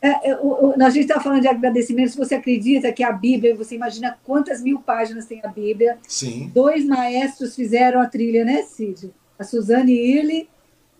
[0.00, 2.12] é, é, o, o, a gente está falando de agradecimento.
[2.12, 5.98] Se você acredita que a Bíblia, você imagina quantas mil páginas tem a Bíblia.
[6.06, 6.50] Sim.
[6.54, 9.10] Dois maestros fizeram a trilha, né, Cid?
[9.38, 10.48] A Suzane Irle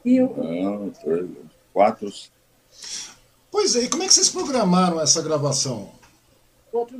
[0.05, 0.35] e o.
[0.35, 0.93] Não,
[1.72, 2.09] quatro.
[3.55, 5.89] Pois é, e como é que vocês programaram essa gravação?
[6.73, 6.99] Outro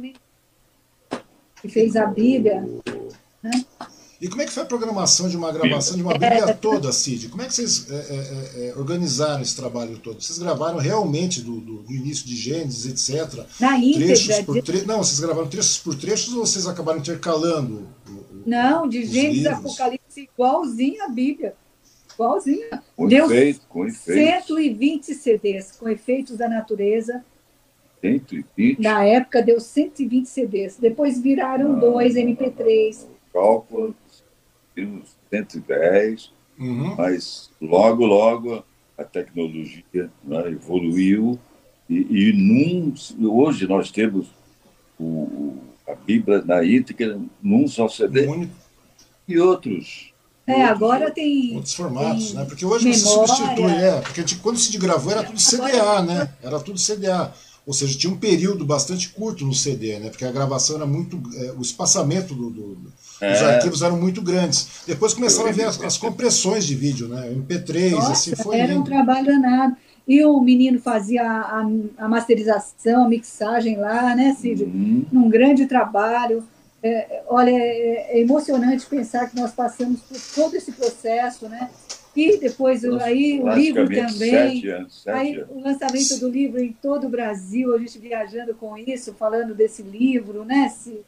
[1.61, 2.65] que fez a Bíblia.
[3.43, 3.65] Né?
[4.21, 7.29] E como é que foi a programação de uma gravação de uma Bíblia toda, Cid?
[7.29, 10.23] Como é que vocês é, é, é, organizaram esse trabalho todo?
[10.23, 13.45] Vocês gravaram realmente do, do, do início de Gênesis, etc.
[13.59, 14.83] Na trechos por tre...
[14.83, 17.89] Não, vocês gravaram trechos por trechos ou vocês acabaram intercalando?
[18.09, 21.57] O, Não, de Gênesis Apocalipse igualzinho a Bíblia.
[22.15, 22.69] Igualzinho.
[22.97, 24.47] Com Deu efeito, com efeitos.
[24.47, 27.25] 120 CDs com efeitos da natureza.
[28.01, 28.81] 120?
[28.81, 30.77] Na época deu 120 CDs.
[30.77, 33.07] Depois viraram ah, dois MP3.
[33.33, 33.95] Cálculo
[35.31, 36.95] 110, uhum.
[36.97, 38.65] mas logo, logo
[38.97, 41.39] a tecnologia né, evoluiu
[41.89, 42.95] e, e num,
[43.29, 44.29] hoje nós temos
[44.99, 45.57] o,
[45.87, 48.49] a Bíblia na íntegra num só CD
[49.27, 50.14] e outros.
[50.47, 51.55] É, outros, agora tem.
[51.55, 52.45] Outros formatos, tem né?
[52.45, 53.03] Porque hoje memória.
[53.03, 56.29] você substitui, é, porque quando se gravou era tudo CDA, né?
[56.43, 57.33] Era tudo CDA.
[57.67, 60.11] Ou seja, tinha um período bastante curto no CD, né?
[60.11, 61.21] Porque a gravação era muito.
[61.37, 63.33] É, o espaçamento do, do é.
[63.33, 64.69] Os arquivos eram muito grandes.
[64.87, 67.33] Depois começaram a ver as, as compressões de vídeo, né?
[67.33, 68.59] MP3, Nossa, assim, foi.
[68.59, 68.81] Era lindo.
[68.81, 69.77] um trabalho danado.
[70.07, 71.67] E o menino fazia a,
[71.97, 74.65] a masterização, a mixagem lá, né, Cid?
[74.65, 75.07] Uhum.
[75.11, 76.45] Num grande trabalho.
[76.87, 81.71] É, olha, é, é, emocionante pensar que nós passamos por todo esse processo, né?
[82.15, 84.11] E depois aí o livro também.
[84.11, 85.49] Sete anos, sete aí anos.
[85.51, 89.83] o lançamento do livro em todo o Brasil, a gente viajando com isso, falando desse
[89.83, 91.03] livro, né, Cid?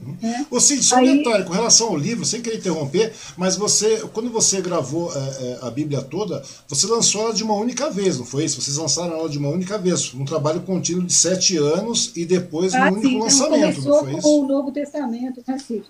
[0.00, 0.16] Uhum.
[0.22, 0.46] É.
[0.50, 1.18] Ô Cid, só um Aí...
[1.18, 5.58] detalhe, com relação ao livro, sem querer interromper, mas você, quando você gravou é, é,
[5.62, 8.60] a Bíblia toda, você lançou ela de uma única vez, não foi isso?
[8.60, 12.74] Vocês lançaram ela de uma única vez, um trabalho contínuo de sete anos e depois
[12.74, 14.22] ah, um único então lançamento, não foi isso?
[14.22, 15.84] com o Novo Testamento, né, Cid?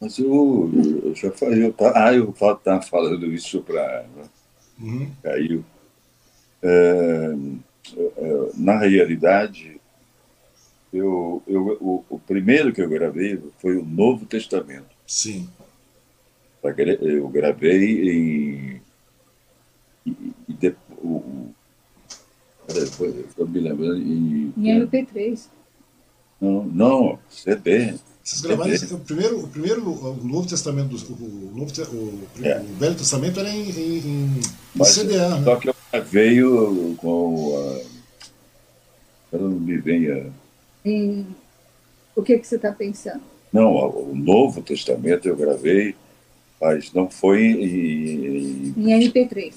[0.00, 0.70] Mas eu,
[1.04, 4.04] eu já falei, eu, ah, eu estava falando isso para.
[4.14, 4.24] Né?
[4.78, 5.10] Uhum.
[5.22, 5.64] Caiu.
[6.62, 7.34] É,
[7.96, 9.75] é, na realidade,
[10.96, 14.88] eu, eu, o, o, primeiro que eu gravei foi o Novo Testamento.
[15.06, 15.48] Sim.
[16.62, 18.80] Eu gravei em.
[20.04, 21.50] E, e de, o,
[22.68, 23.96] estou me lembrando.
[23.96, 25.48] Em, em MP3.
[26.40, 27.94] Não, não, CD.
[28.22, 32.60] Vocês gravaram o primeiro, o primeiro, o Novo Testamento, o, Novo, o, é.
[32.60, 34.40] o Velho Testamento era em, em, em
[34.74, 35.44] Mas, CDA, né?
[35.44, 35.74] Só que eu
[36.10, 39.36] veio com a.
[39.36, 40.32] Eu não me venha.
[40.86, 41.26] Em...
[42.14, 43.22] O que, que você está pensando?
[43.52, 45.94] Não, o Novo Testamento eu gravei,
[46.60, 48.74] mas não foi em.
[48.76, 49.52] Em MP3.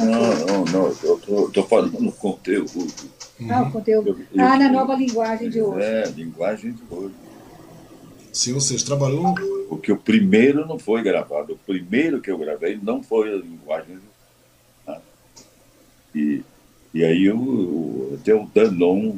[0.00, 0.96] Não, não, não.
[1.02, 2.86] Eu estou falando no conteúdo.
[3.50, 4.10] Ah, o conteúdo.
[4.10, 5.84] Eu, eu, ah, na nova linguagem de hoje.
[5.84, 7.14] É, linguagem de hoje.
[8.32, 9.34] Sim, você trabalhou.
[9.68, 11.54] Porque o primeiro não foi gravado.
[11.54, 13.98] O primeiro que eu gravei não foi a linguagem.
[14.86, 15.00] Né?
[16.14, 16.42] E,
[16.92, 19.16] e aí o, tem o Danon,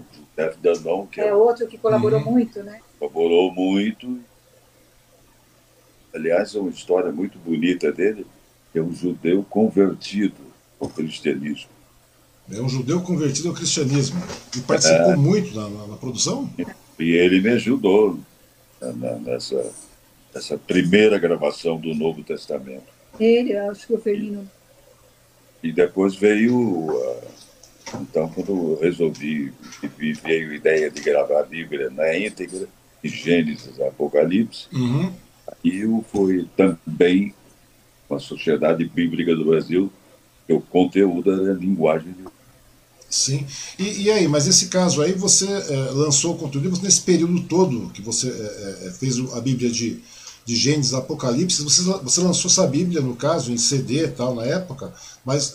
[1.11, 2.33] que é, é outro que colaborou uhum.
[2.33, 2.81] muito, né?
[2.99, 4.21] Colaborou muito.
[6.15, 8.27] Aliás, é uma história muito bonita dele.
[8.75, 10.43] É um judeu convertido
[10.79, 11.71] ao cristianismo.
[12.53, 14.23] É um judeu convertido ao cristianismo.
[14.57, 16.49] E participou é, muito na, na, na produção?
[16.99, 18.19] E ele me ajudou
[19.23, 19.73] nessa,
[20.35, 22.85] nessa primeira gravação do Novo Testamento.
[23.19, 24.49] Ele, acho que o Felino.
[25.63, 26.87] E depois veio.
[27.95, 29.53] Então, quando eu resolvi,
[30.23, 32.69] veio a ideia de gravar a Bíblia na íntegra,
[33.03, 35.13] de Gênesis Apocalipse, uhum.
[35.65, 37.33] eu fui também
[38.09, 39.93] com a Sociedade Bíblica do Brasil,
[40.47, 42.25] que o conteúdo era linguagem de
[43.09, 43.47] Sim.
[43.79, 47.91] E, e, aí, mas esse caso aí você é, lançou o conteúdo nesse período todo
[47.91, 50.03] que você é, é, fez a Bíblia de,
[50.47, 54.45] de Gênesis Apocalipse, você, você lançou essa Bíblia, no caso, em CD e tal, na
[54.45, 54.95] época,
[55.25, 55.53] mas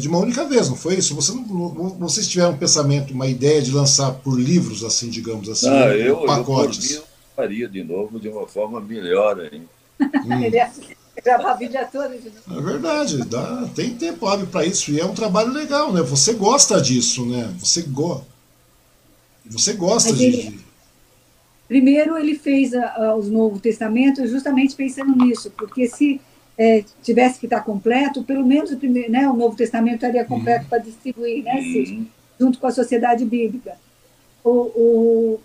[0.00, 1.14] de uma única vez, não foi isso?
[1.14, 5.68] Você não, vocês tiveram um pensamento, uma ideia de lançar por livros, assim, digamos assim,
[5.68, 6.90] ah, eu, pacotes?
[6.90, 7.04] Eu, eu
[7.36, 9.68] faria de novo de uma forma melhor ainda.
[10.00, 12.58] Hum gravar a Bíblia toda de novo.
[12.58, 16.02] É verdade, dá, tem tempo hábil para isso e é um trabalho legal, né?
[16.02, 17.52] Você gosta disso, né?
[17.58, 18.22] Você, go...
[19.46, 20.58] Você gosta de,
[21.66, 26.20] Primeiro, ele fez a, a, os Novos Testamentos justamente pensando nisso, porque se
[26.58, 30.64] é, tivesse que estar completo, pelo menos o, primeiro, né, o Novo Testamento estaria completo
[30.64, 30.68] uhum.
[30.68, 32.06] para distribuir, né, Cid?
[32.38, 33.76] Junto com a sociedade bíblica.
[34.42, 35.40] O, o,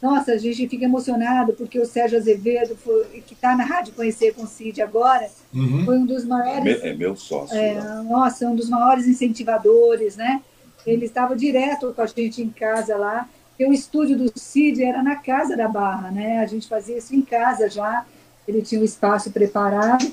[0.00, 4.34] nossa, a gente fica emocionado porque o Sérgio Azevedo, foi, que está na Rádio Conhecer
[4.34, 5.84] com o Cid agora, uhum.
[5.84, 6.82] foi um dos maiores.
[6.82, 7.56] É, é meu sócio.
[7.56, 8.06] É, né?
[8.08, 10.42] Nossa, um dos maiores incentivadores, né?
[10.84, 13.28] Ele estava direto com a gente em casa lá.
[13.58, 16.38] E o estúdio do Cid era na casa da Barra, né?
[16.38, 18.04] A gente fazia isso em casa já.
[18.46, 20.10] Ele tinha um espaço preparado.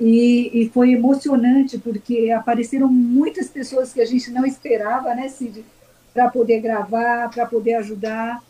[0.00, 5.64] E, e foi emocionante porque apareceram muitas pessoas que a gente não esperava, né, Cid?
[6.12, 8.42] Para poder gravar, para poder ajudar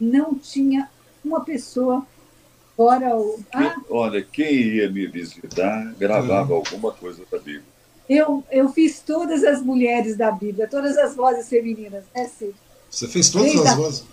[0.00, 0.88] não tinha
[1.24, 2.06] uma pessoa
[2.76, 3.40] fora o.
[3.52, 6.56] Ah, olha, quem ia me visitar gravava hum.
[6.56, 7.74] alguma coisa da Bíblia.
[8.08, 12.54] Eu, eu fiz todas as mulheres da Bíblia, todas as vozes femininas, né, Cid?
[12.94, 14.04] Você fez todas Desde as vozes?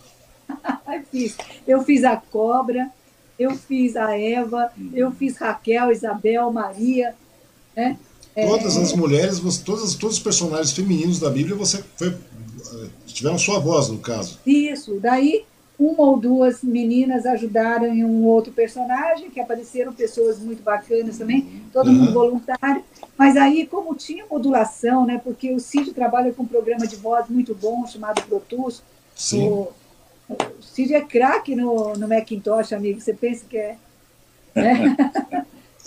[1.12, 1.36] fiz.
[1.68, 2.90] Eu fiz a cobra,
[3.38, 4.92] eu fiz a Eva, hum.
[4.94, 7.14] eu fiz Raquel, Isabel, Maria,
[7.76, 7.98] né?
[8.34, 8.82] Todas é...
[8.82, 13.90] as mulheres, todos, todos os personagens femininos da Bíblia, você foi, eh, tiveram sua voz,
[13.90, 14.40] no caso.
[14.46, 15.00] Isso.
[15.00, 15.46] Daí
[15.82, 21.64] uma ou duas meninas ajudaram em um outro personagem, que apareceram pessoas muito bacanas também,
[21.74, 21.94] todo uhum.
[21.94, 22.84] mundo voluntário.
[23.18, 27.28] Mas aí, como tinha modulação, né, porque o Cid trabalha com um programa de voz
[27.28, 28.84] muito bom, chamado Pro Tools.
[29.16, 29.50] Sim.
[29.50, 29.72] O,
[30.30, 33.76] o Cid é craque no, no Macintosh, amigo, você pensa que é...
[34.54, 34.96] Né?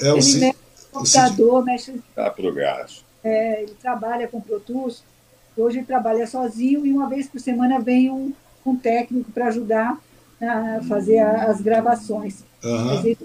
[0.00, 0.58] é o ele Cid, mexe
[0.92, 2.02] no computador, mexe...
[2.16, 3.04] Tá pro gás.
[3.22, 5.04] É, ele trabalha com Pro Tools.
[5.56, 8.32] Hoje ele trabalha sozinho e uma vez por semana vem um
[8.64, 9.98] um técnico para ajudar
[10.40, 12.44] a fazer as gravações.
[12.62, 13.04] Uhum.
[13.04, 13.18] Ele,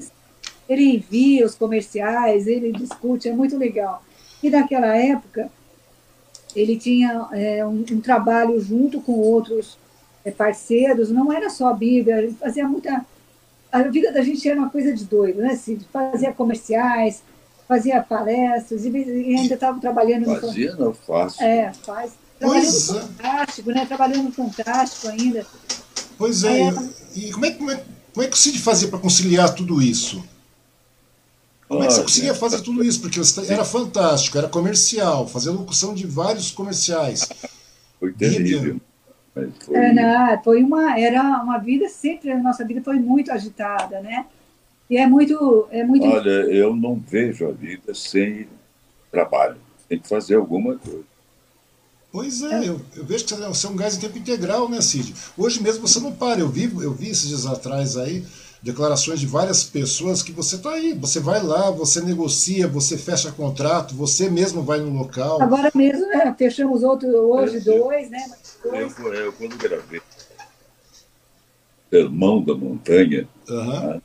[0.68, 4.04] ele, envia os comerciais, ele discute, é muito legal.
[4.42, 5.50] E naquela época,
[6.56, 9.78] ele tinha é, um, um, trabalho junto com outros
[10.24, 13.06] é, parceiros, não era só a Bíblia, ele fazia muita.
[13.72, 15.86] A vida da gente era uma coisa de doido, né, Cid?
[15.92, 17.22] Fazia comerciais,
[17.68, 20.86] fazia palestras, e, e ainda estava trabalhando fazia, no.
[20.86, 21.44] Não faço.
[21.44, 22.14] É, faz.
[22.40, 23.02] Trabalhando pois é.
[23.02, 23.86] Fantástico, né?
[23.86, 25.46] Trabalhando no Fantástico ainda.
[26.18, 26.70] Pois é.
[27.16, 27.84] E, e como, é, como, é,
[28.14, 30.24] Como é que o Cid fazia para conciliar tudo isso?
[31.68, 33.00] Como é que você conseguia fazer tudo isso?
[33.00, 37.30] Porque era fantástico, era comercial, fazia locução de vários comerciais.
[38.00, 38.80] Foi terrível.
[39.34, 39.76] Foi...
[39.76, 44.26] Era, foi uma, era uma vida sempre, a nossa vida foi muito agitada, né?
[44.90, 46.06] E é muito, é muito.
[46.08, 48.48] Olha, eu não vejo a vida sem
[49.12, 49.58] trabalho.
[49.88, 51.04] Tem que fazer alguma coisa.
[52.12, 55.14] Pois é, eu, eu, vejo que você é um gás em tempo integral, né, Cid?
[55.38, 56.40] Hoje mesmo você não para.
[56.40, 58.26] Eu vi, eu vi esses dias atrás aí
[58.62, 63.32] declarações de várias pessoas que você está aí, você vai lá, você negocia, você fecha
[63.32, 65.42] contrato, você mesmo vai no local.
[65.42, 66.36] Agora mesmo, né?
[66.38, 68.32] Fechamos outro hoje, é, dois, né?
[68.64, 69.00] Dois.
[69.00, 70.02] Eu, eu, quando gravei
[71.90, 74.02] Sermão da Montanha, uhum.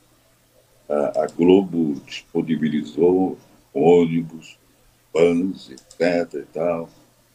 [0.89, 3.37] a, a, Globo disponibilizou
[3.75, 4.57] ônibus,
[5.13, 6.35] vans, etc.
[6.35, 6.89] e tal,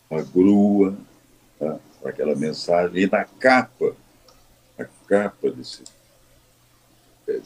[0.09, 0.97] uma grua
[1.57, 3.03] tá, para aquela mensagem.
[3.03, 3.95] E na capa,
[4.77, 5.83] a capa desse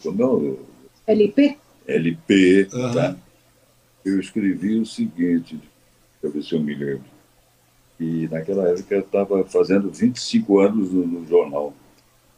[0.02, 0.60] como
[1.08, 1.58] é LP?
[1.88, 2.94] LP, uhum.
[2.94, 3.16] tá?
[4.06, 5.68] Eu escrevi o seguinte, deixa
[6.24, 7.04] eu ver se eu me lembro.
[8.00, 11.74] E naquela época eu estava fazendo 25 anos no, no jornal.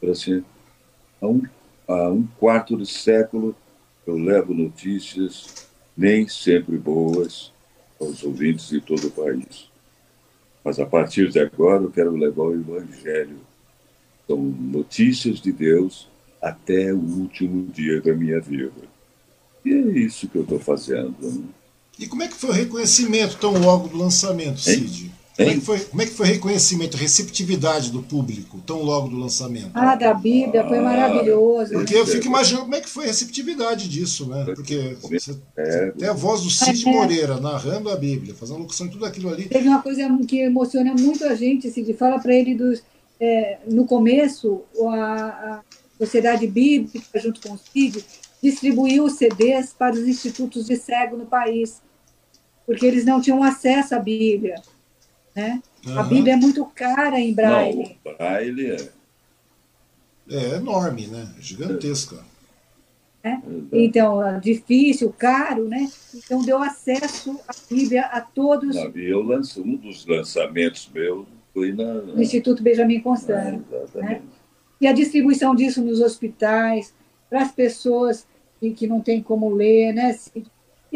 [0.02, 0.44] Era assim,
[1.20, 1.42] há um,
[1.86, 3.54] há um quarto de século
[4.06, 7.52] eu levo notícias nem sempre boas
[8.00, 9.68] aos ouvintes de todo o país.
[10.66, 13.38] Mas a partir de agora eu quero levar o Evangelho.
[14.26, 16.08] São notícias de Deus
[16.42, 18.72] até o último dia da minha vida.
[19.64, 21.14] E é isso que eu estou fazendo.
[21.20, 21.44] Né?
[22.00, 25.14] E como é que foi o reconhecimento tão logo do lançamento, Cid?
[25.36, 28.82] Como é, que foi, como é que foi o reconhecimento, a receptividade do público tão
[28.82, 29.70] logo do lançamento?
[29.74, 31.74] Ah, da Bíblia, foi maravilhoso.
[31.74, 34.46] Porque eu fico imaginando como é que foi a receptividade disso, né?
[34.54, 35.90] Porque você é.
[35.90, 36.90] tem a voz do Cid é.
[36.90, 39.44] Moreira narrando a Bíblia, fazendo locução de tudo aquilo ali.
[39.44, 42.82] Teve uma coisa que emociona muito a gente, Cid, fala para ele dos,
[43.20, 45.60] é, no começo, a, a
[45.98, 48.02] Sociedade Bíblica, junto com o CID,
[48.42, 51.82] distribuiu os CDs para os institutos de cego no país,
[52.64, 54.62] porque eles não tinham acesso à Bíblia.
[55.36, 55.62] Né?
[55.86, 55.98] Uhum.
[55.98, 57.98] A Bíblia é muito cara em braille.
[58.04, 58.96] Não, braille é...
[60.28, 61.32] É enorme, né?
[61.38, 62.24] Gigantesca.
[63.22, 63.38] É?
[63.72, 65.88] Então, é difícil, caro, né?
[66.14, 68.74] Então, deu acesso à Bíblia a todos.
[68.74, 73.62] Não, eu lance, um dos lançamentos meus foi na, no Instituto Benjamin Constant.
[73.72, 74.22] Ah, né?
[74.80, 76.94] E a distribuição disso nos hospitais,
[77.30, 78.26] para as pessoas
[78.60, 80.16] que, que não têm como ler, né?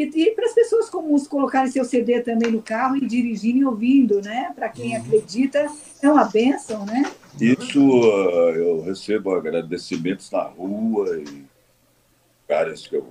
[0.01, 4.21] E, e para as pessoas comuns colocarem seu CD também no carro e dirigirem ouvindo,
[4.21, 4.51] né?
[4.55, 5.03] Para quem uhum.
[5.03, 5.67] acredita,
[6.01, 7.03] é uma benção, né?
[7.39, 11.43] Isso uh, eu recebo agradecimentos na rua e
[12.47, 13.07] caras que eu.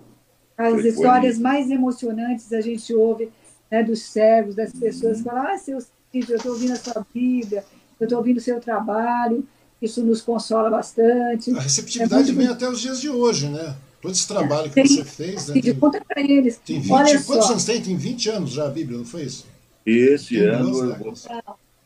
[0.59, 3.31] As histórias mais emocionantes a gente ouve
[3.71, 5.23] né, dos cegos, das pessoas uhum.
[5.23, 5.79] que falam: ah, seu
[6.11, 7.65] filho, eu estou ouvindo a sua Bíblia,
[7.99, 9.47] eu estou ouvindo o seu trabalho.
[9.81, 11.51] Isso nos consola bastante.
[11.57, 13.75] A receptividade é vem até os dias de hoje, né?
[14.01, 15.49] Todo esse trabalho que tem, você fez.
[15.49, 15.61] Né?
[15.61, 16.59] Tem, conta para eles.
[16.59, 17.53] Tem 20, Olha quantos só.
[17.53, 17.83] anos tem?
[17.83, 19.47] Tem 20 anos já a Bíblia, não foi isso?
[19.85, 20.69] Esse tem ano.
[20.69, 21.15] Eu vou...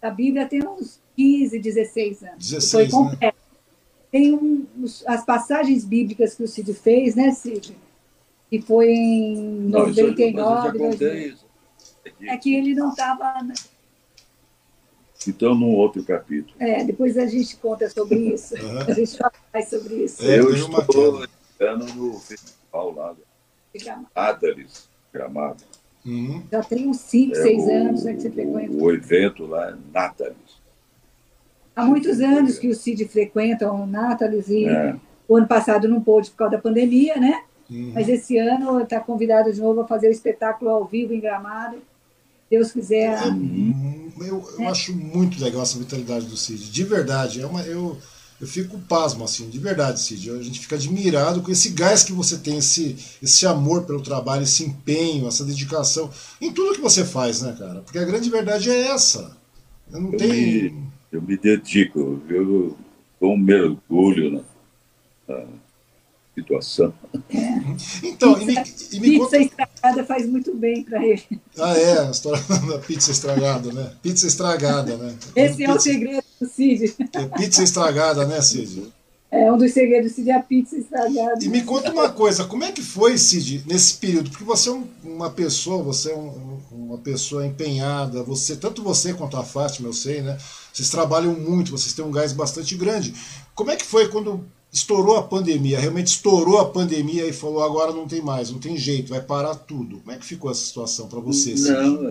[0.00, 2.48] A Bíblia tem uns 15, 16 anos.
[2.48, 3.24] 16, foi completo.
[3.24, 3.32] Né?
[4.12, 4.66] Tem um,
[5.06, 7.76] as passagens bíblicas que o Cid fez, né, Cid?
[8.48, 9.36] Que foi em
[9.68, 10.88] não, 99.
[10.88, 11.46] Isso, isso.
[12.20, 13.42] É que ele não estava
[15.26, 16.54] então, num outro capítulo.
[16.58, 18.54] É, depois a gente conta sobre isso.
[18.54, 18.78] Uhum.
[18.80, 20.22] A gente fala mais sobre isso.
[20.22, 21.26] É, eu estou
[21.60, 23.14] ano no festival lá
[24.14, 25.64] Adalis, Gramado.
[26.04, 26.42] Uhum.
[26.52, 28.72] Já tem uns 5, 6 é anos né, que você frequenta.
[28.76, 30.62] O evento lá é Natalis.
[31.74, 34.94] Há muitos anos que o Cid frequenta o Natalis e é.
[35.26, 37.42] o ano passado não pôde por causa da pandemia, né?
[37.70, 37.92] Uhum.
[37.94, 41.78] Mas esse ano está convidado de novo a fazer o espetáculo ao vivo em Gramado.
[42.50, 43.20] Deus quiser.
[43.24, 44.12] Uhum.
[44.20, 47.40] Eu, eu acho muito legal essa vitalidade do Cid, de verdade.
[47.40, 47.96] É uma, eu,
[48.44, 50.30] eu fico pasmo, assim, de verdade, Cid.
[50.30, 54.42] A gente fica admirado com esse gás que você tem, esse, esse amor pelo trabalho,
[54.42, 57.80] esse empenho, essa dedicação em tudo que você faz, né, cara?
[57.80, 59.34] Porque a grande verdade é essa.
[59.90, 60.32] Eu não eu tenho.
[60.34, 62.76] Me, eu me dedico, eu
[63.18, 64.44] dou um mergulho
[65.26, 65.44] na, na
[66.34, 66.92] situação.
[68.02, 69.38] Então, pizza, e me, e me pizza conta...
[69.38, 71.22] estragada faz muito bem para ele.
[71.58, 73.92] Ah, é, a história da pizza estragada, né?
[74.02, 75.16] Pizza estragada, né?
[75.34, 76.94] Esse é o segredo do Cid.
[77.12, 78.92] É pizza estragada, né, Cid?
[79.30, 81.42] É um dos segredos do Cid é a pizza estragada.
[81.42, 84.30] E me conta uma coisa, como é que foi, Cid, nesse período?
[84.30, 89.12] Porque você é um, uma pessoa, você é um, uma pessoa empenhada, você, tanto você
[89.12, 90.38] quanto a Fátima, eu sei, né?
[90.72, 93.14] Vocês trabalham muito, vocês têm um gás bastante grande.
[93.54, 97.92] Como é que foi quando estourou a pandemia, realmente estourou a pandemia e falou agora
[97.92, 99.98] não tem mais, não tem jeito, vai parar tudo.
[99.98, 101.54] Como é que ficou essa situação para você?
[101.54, 102.10] Não,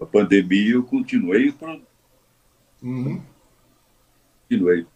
[0.00, 1.52] a pandemia eu continuei
[2.82, 3.22] uhum.
[4.42, 4.86] continuei.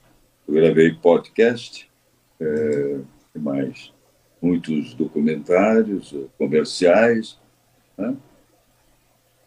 [0.47, 1.91] Eu gravei podcast,
[2.39, 3.01] É,
[3.35, 3.93] mais
[4.41, 7.39] muitos documentários, comerciais.
[7.97, 8.17] Né?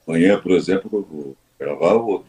[0.08, 2.28] Amanhã, por exemplo, eu vou gravar outro.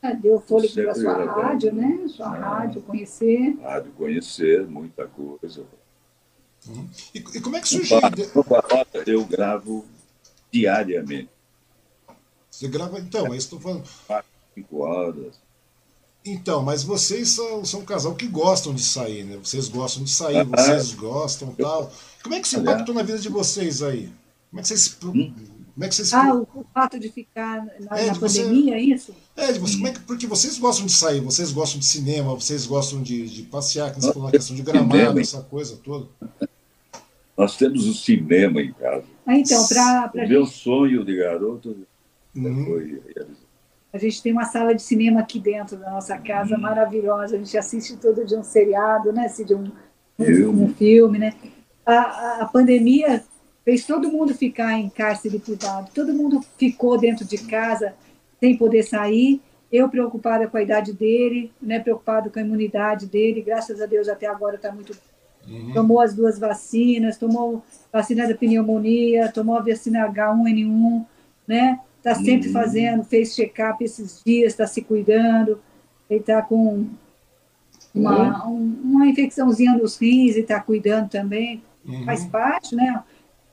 [0.00, 2.06] Ah, deu fôlego para sua rádio, né?
[2.08, 3.56] Sua ah, rádio, conhecer.
[3.60, 5.66] Rádio, conhecer, muita coisa.
[6.68, 6.88] Uhum.
[7.14, 7.98] E, e, como é que surgiu?
[9.06, 9.84] Eu gravo
[10.52, 11.30] diariamente.
[12.50, 13.88] Você grava, então, é isso que estou falando.
[14.06, 15.40] Quatro, cinco horas.
[16.30, 19.38] Então, mas vocês são, são um casal que gostam de sair, né?
[19.42, 21.90] Vocês gostam de sair, vocês gostam tal.
[22.22, 24.10] Como é que isso impactou na vida de vocês aí?
[24.50, 24.98] Como é que vocês.
[25.04, 25.32] Hum?
[25.74, 26.12] Como é que vocês...
[26.12, 29.14] Ah, o, fato de ficar na, é, na pandemia, é isso?
[29.36, 32.34] É, de você, como é que, porque vocês gostam de sair, vocês gostam de cinema,
[32.34, 36.08] vocês gostam de, de passear, que você falou a questão de gramado, essa coisa toda.
[37.36, 39.04] Nós temos o cinema em casa.
[39.24, 40.10] Ah, então, para.
[40.12, 41.76] O meu sonho de garoto
[42.34, 42.64] uhum.
[42.64, 43.47] foi realizado.
[43.92, 46.60] A gente tem uma sala de cinema aqui dentro da nossa casa uhum.
[46.60, 47.36] maravilhosa.
[47.36, 49.26] A gente assiste todo dia um seriado, né?
[49.44, 49.70] De um,
[50.18, 51.34] um, um filme, né?
[51.86, 53.24] A, a, pandemia
[53.64, 55.90] fez todo mundo ficar em cárcere privado.
[55.94, 57.94] Todo mundo ficou dentro de casa
[58.38, 59.40] sem poder sair.
[59.72, 61.78] Eu preocupada com a idade dele, né?
[61.78, 63.42] Preocupado com a imunidade dele.
[63.42, 64.94] Graças a Deus até agora está muito
[65.50, 65.72] Uhum.
[65.72, 67.62] Tomou as duas vacinas, tomou
[67.92, 71.06] vacina da pneumonia, tomou a vacina H1N1,
[71.46, 71.80] né?
[71.98, 72.52] Está sempre uhum.
[72.52, 75.60] fazendo, fez check-up esses dias, está se cuidando.
[76.08, 76.86] Ele está com
[77.94, 78.54] uma, uhum.
[78.54, 81.62] um, uma infecçãozinha nos rins e está cuidando também.
[81.84, 82.04] Uhum.
[82.04, 83.02] Faz parte, né?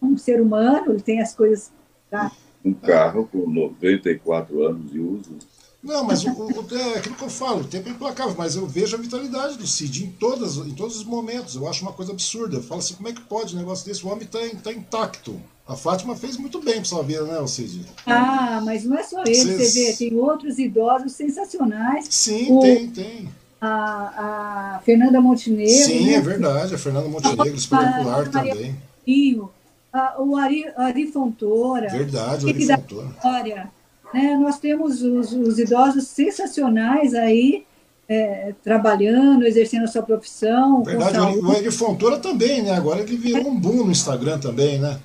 [0.02, 1.72] Um ser humano, ele tem as coisas.
[2.10, 2.32] Tá?
[2.64, 5.38] Um carro com 94 anos de uso
[5.86, 8.66] não, mas o, o, é aquilo que eu falo, o tempo é implacável, mas eu
[8.66, 11.56] vejo a vitalidade do Cid em, todas, em todos os momentos.
[11.56, 12.58] Eu acho uma coisa absurda.
[12.58, 14.04] Eu falo assim, como é que pode um negócio desse?
[14.04, 15.40] O homem está tá intacto.
[15.68, 17.86] A Fátima fez muito bem para sua vida, né, Cid?
[18.08, 19.74] Ah, mas não é só ele, Cês...
[19.74, 22.08] você vê, tem outros idosos sensacionais.
[22.10, 23.30] Sim, o, tem, tem.
[23.62, 25.86] A, a Fernanda Montenegro.
[25.86, 26.14] Sim, né?
[26.16, 28.76] é verdade, a Fernanda Montenegro, espetacular também.
[29.06, 29.52] Rio,
[29.94, 31.90] a, o Ari, Ari Fontoura.
[31.90, 33.08] Verdade, o Ari Fontoura.
[33.08, 33.75] História.
[34.14, 34.38] Né?
[34.38, 37.66] Nós temos os, os idosos sensacionais aí,
[38.08, 40.84] é, trabalhando, exercendo a sua profissão.
[40.84, 42.72] Verdade, o Eri Fontoura também, né?
[42.72, 45.00] Agora ele virou um boom no Instagram também, né?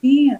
[0.00, 0.36] Sim.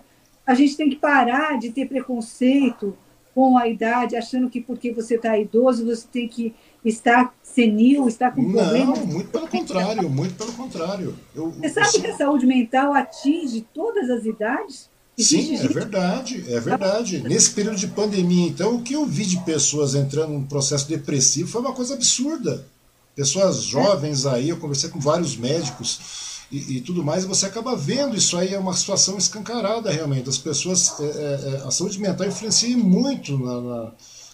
[0.47, 2.97] A gente tem que parar de ter preconceito
[3.35, 8.31] com a idade, achando que porque você está idoso, você tem que estar senil, estar
[8.31, 8.99] com problemas.
[8.99, 11.15] Não, muito pelo contrário, muito pelo contrário.
[11.35, 14.89] Eu, você sabe que a saúde mental atinge todas as idades?
[15.19, 17.23] Sim, é verdade, é verdade.
[17.23, 21.49] Nesse período de pandemia, então, o que eu vi de pessoas entrando num processo depressivo
[21.49, 22.67] foi uma coisa absurda.
[23.15, 27.75] Pessoas jovens aí, eu conversei com vários médicos e, e tudo mais, e você acaba
[27.75, 30.29] vendo isso aí, é uma situação escancarada realmente.
[30.29, 33.93] As pessoas, é, é, é a saúde mental influencia muito na, na,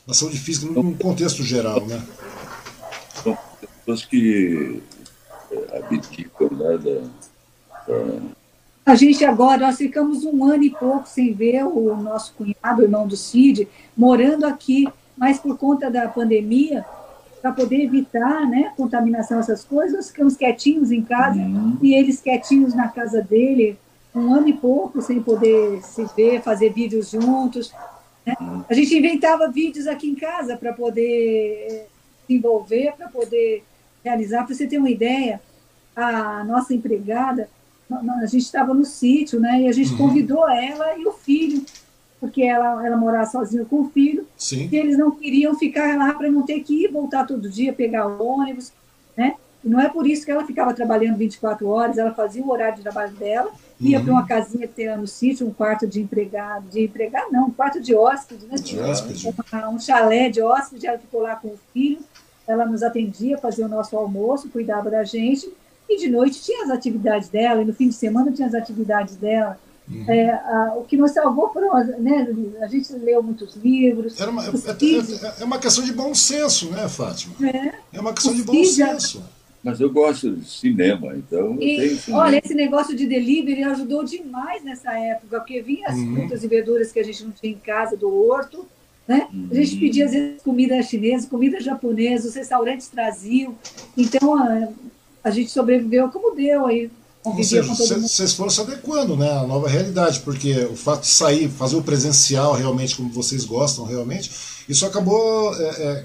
[0.09, 2.05] na saúde física, num contexto geral, né?
[3.23, 4.83] São pessoas que
[5.53, 7.01] é, abdicam né, da,
[7.87, 8.42] da
[8.85, 12.85] a gente agora, nós ficamos um ano e pouco sem ver o nosso cunhado, o
[12.85, 16.85] irmão do Cid, morando aqui, mas por conta da pandemia,
[17.41, 21.77] para poder evitar né, contaminação, essas coisas, nós ficamos quietinhos em casa uhum.
[21.81, 23.79] e eles quietinhos na casa dele,
[24.15, 27.73] um ano e pouco sem poder se ver, fazer vídeos juntos.
[28.27, 28.35] Né?
[28.41, 28.65] Uhum.
[28.69, 31.87] A gente inventava vídeos aqui em casa para poder
[32.27, 33.65] se envolver, para poder
[34.05, 34.45] realizar.
[34.45, 35.41] Para você ter uma ideia,
[35.97, 37.49] a nossa empregada
[38.23, 39.63] a gente estava no sítio, né?
[39.63, 39.99] E a gente uhum.
[39.99, 41.65] convidou ela e o filho,
[42.21, 44.27] porque ela, ela morava sozinha com o filho.
[44.37, 44.69] Sim.
[44.71, 48.07] E eles não queriam ficar lá para não ter que ir voltar todo dia, pegar
[48.07, 48.73] ônibus,
[49.17, 49.35] né?
[49.65, 52.77] E não é por isso que ela ficava trabalhando 24 horas, ela fazia o horário
[52.77, 54.05] de trabalho dela, ia uhum.
[54.05, 57.51] para uma casinha que tem no sítio, um quarto de empregado, de empregado não, um
[57.51, 58.57] quarto de hóspede, né?
[58.57, 59.29] De hóspede.
[59.29, 62.01] Um, um chalé de hóspede, ela ficou lá com o filho,
[62.47, 65.53] ela nos atendia, fazia o nosso almoço, cuidava da gente,
[65.89, 69.17] e de noite tinha as atividades dela, e no fim de semana tinha as atividades
[69.17, 69.59] dela.
[69.91, 70.05] Uhum.
[70.09, 72.29] É, a, o que nos salvou foram, né,
[72.61, 74.19] a gente leu muitos livros.
[74.21, 77.35] Era uma, é, é, é, uma questão de bom senso, né, Fátima?
[77.47, 79.23] É, é uma questão de bom senso.
[79.63, 84.93] Mas eu gosto de cinema, então e, Olha, esse negócio de delivery ajudou demais nessa
[84.99, 86.17] época, porque vinha as uhum.
[86.17, 88.67] frutas e verduras que a gente não tinha em casa, do horto,
[89.07, 89.29] né?
[89.33, 89.49] Uhum.
[89.53, 93.55] A gente pedia, às vezes, comida chinesa, comida japonesa, os restaurantes traziam.
[93.97, 94.69] Então, a
[95.31, 96.91] gente sobreviveu como deu aí.
[97.25, 101.49] Ou seja, vocês foram se adequando né, à nova realidade, porque o fato de sair,
[101.49, 104.29] fazer o presencial realmente como vocês gostam realmente,
[104.69, 106.05] isso acabou, é, é,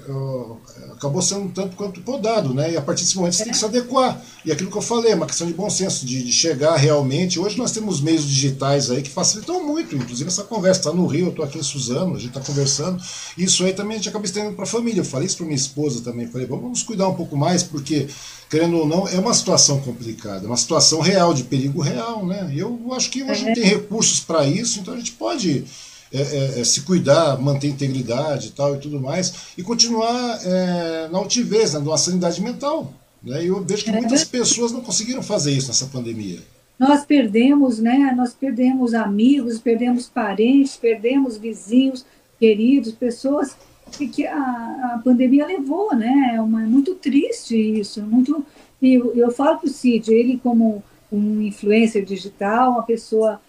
[0.92, 2.72] acabou sendo um tanto quanto podado, né?
[2.72, 3.44] E a partir desse momento você é.
[3.44, 4.20] tem que se adequar.
[4.44, 7.38] E aquilo que eu falei, é uma questão de bom senso, de, de, chegar realmente.
[7.38, 10.80] Hoje nós temos meios digitais aí que facilitam muito, inclusive essa conversa.
[10.80, 13.02] Está no Rio, eu estou aqui em Suzano, a gente está conversando.
[13.36, 15.00] Isso aí também a gente acaba estendendo para a família.
[15.00, 16.26] Eu falei isso para minha esposa também.
[16.26, 18.08] Falei, vamos cuidar um pouco mais, porque
[18.48, 22.50] querendo ou não, é uma situação complicada, uma situação real, de perigo real, né?
[22.54, 25.64] Eu acho que a gente tem recursos para isso, então a gente pode
[26.12, 31.08] é, é, é, se cuidar, manter integridade e tal e tudo mais, e continuar é,
[31.10, 32.92] na altivez, né, numa sanidade mental.
[33.22, 33.44] Né?
[33.44, 36.40] E eu vejo que muitas pessoas não conseguiram fazer isso nessa pandemia.
[36.78, 38.14] Nós perdemos, né?
[38.16, 42.06] Nós perdemos amigos, perdemos parentes, perdemos vizinhos
[42.38, 43.56] queridos, pessoas
[43.88, 46.32] que, que a, a pandemia levou, né?
[46.34, 48.44] É uma, muito triste isso, muito.
[48.80, 53.40] E eu, eu falo para o Cid, ele como um influencer digital, uma pessoa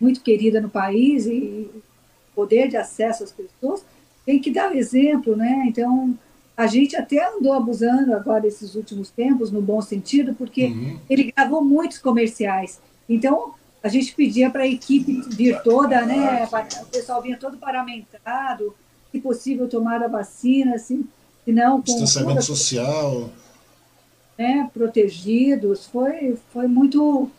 [0.00, 1.70] muito querida no país e
[2.34, 3.84] poder de acesso às pessoas,
[4.24, 5.64] tem que dar exemplo, né?
[5.66, 6.16] Então,
[6.56, 10.98] a gente até andou abusando agora esses últimos tempos, no bom sentido, porque uhum.
[11.08, 12.80] ele gravou muitos comerciais.
[13.08, 16.46] Então, a gente pedia para a equipe vir toda, né?
[16.82, 18.74] O pessoal vinha todo paramentado,
[19.18, 21.04] se possível tomar a vacina, assim,
[21.44, 23.30] se não com distanciamento social,
[24.38, 24.70] né?
[24.72, 27.30] Protegidos, foi foi muito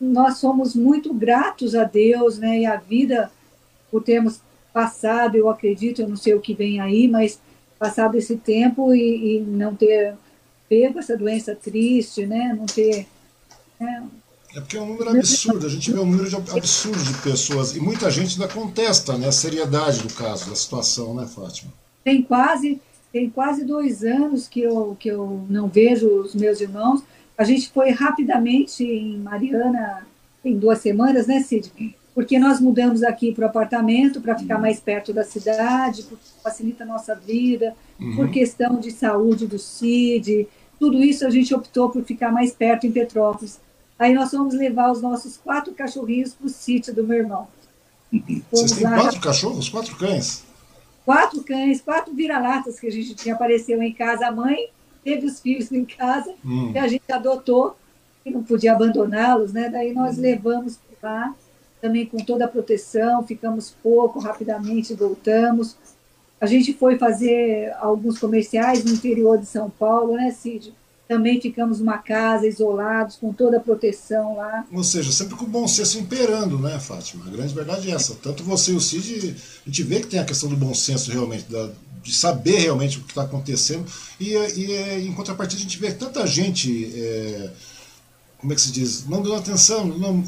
[0.00, 2.60] nós somos muito gratos a Deus, né?
[2.60, 3.30] E a vida
[3.90, 4.40] por termos
[4.72, 7.40] passado, eu acredito, eu não sei o que vem aí, mas
[7.78, 10.14] passado esse tempo e, e não ter
[10.68, 12.54] pego essa doença triste, né?
[12.56, 13.06] Não ter.
[13.78, 14.08] Né?
[14.54, 17.80] É porque é um número absurdo, a gente vê um número absurdo de pessoas, e
[17.80, 21.72] muita gente ainda contesta né, a seriedade do caso, da situação, né, Fátima?
[22.02, 22.80] Tem quase,
[23.12, 27.02] tem quase dois anos que eu, que eu não vejo os meus irmãos.
[27.38, 30.06] A gente foi rapidamente em Mariana,
[30.44, 31.70] em duas semanas, né, Cid?
[32.14, 34.62] porque nós mudamos aqui para o apartamento para ficar uhum.
[34.62, 38.16] mais perto da cidade, porque facilita a nossa vida, uhum.
[38.16, 40.46] por questão de saúde do CID,
[40.78, 43.60] tudo isso a gente optou por ficar mais perto em Petrópolis.
[44.00, 47.46] Aí nós vamos levar os nossos quatro cachorrinhos para o sítio do meu irmão.
[48.50, 48.98] Vocês têm lá...
[48.98, 50.42] quatro cachorros, quatro cães?
[51.04, 54.28] Quatro cães, quatro vira-latas que a gente tinha apareceu em casa.
[54.28, 54.70] A mãe
[55.04, 56.72] teve os filhos em casa hum.
[56.74, 57.76] e a gente adotou
[58.24, 59.68] e não podia abandoná-los, né?
[59.68, 60.22] Daí nós hum.
[60.22, 61.34] levamos lá
[61.78, 65.76] também com toda a proteção, ficamos pouco, rapidamente voltamos.
[66.40, 70.72] A gente foi fazer alguns comerciais no interior de São Paulo, né, Cid?
[71.10, 74.64] Também ficamos numa casa, isolados, com toda a proteção lá.
[74.72, 77.26] Ou seja, sempre com o bom senso imperando, né, Fátima?
[77.26, 78.14] A grande verdade é essa.
[78.14, 79.34] Tanto você e o Cid,
[79.66, 81.68] a gente vê que tem a questão do bom senso realmente, da,
[82.00, 83.84] de saber realmente o que está acontecendo.
[84.20, 86.92] E, e, em contrapartida, a gente vê tanta gente.
[86.94, 87.50] É,
[88.40, 90.24] como é que se diz, não dando atenção, não,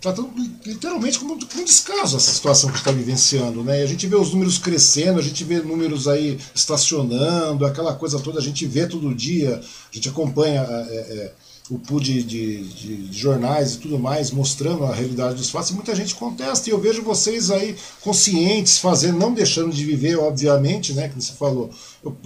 [0.00, 0.30] tratando
[0.64, 3.82] literalmente como um descaso essa situação que está vivenciando, né?
[3.82, 8.38] A gente vê os números crescendo, a gente vê números aí estacionando, aquela coisa toda,
[8.38, 11.32] a gente vê todo dia, a gente acompanha é, é,
[11.68, 15.70] o pool de, de, de, de, jornais e tudo mais, mostrando a realidade dos fatos,
[15.70, 20.16] e muita gente contesta, e eu vejo vocês aí conscientes, fazendo, não deixando de viver,
[20.18, 21.08] obviamente, né?
[21.10, 21.70] Que você falou,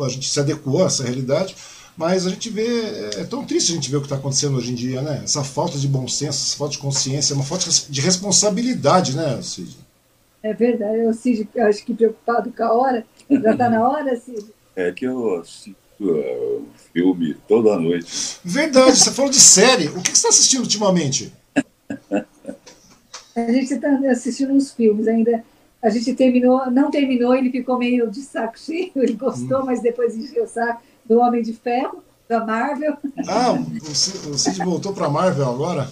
[0.01, 1.57] a gente se adequou a essa realidade,
[1.97, 4.57] mas a gente vê, é, é tão triste a gente ver o que está acontecendo
[4.57, 5.21] hoje em dia, né?
[5.23, 9.77] Essa falta de bom senso, essa falta de consciência, uma falta de responsabilidade, né, Cid?
[10.43, 13.07] É verdade, o Cid, acho que preocupado com a hora.
[13.31, 14.45] Já está na hora, Cid?
[14.77, 18.41] É que eu assisto uh, filme toda noite.
[18.45, 19.87] Verdade, você falou de série.
[19.87, 21.33] O que você está assistindo ultimamente?
[23.37, 25.45] A gente está assistindo uns filmes ainda.
[25.81, 29.67] A gente terminou, não terminou, ele ficou meio de saco cheio, ele gostou, hum.
[29.67, 32.97] mas depois encheu o saco do Homem de Ferro, da Marvel.
[33.29, 35.89] Ah, o Cid voltou para a Marvel agora?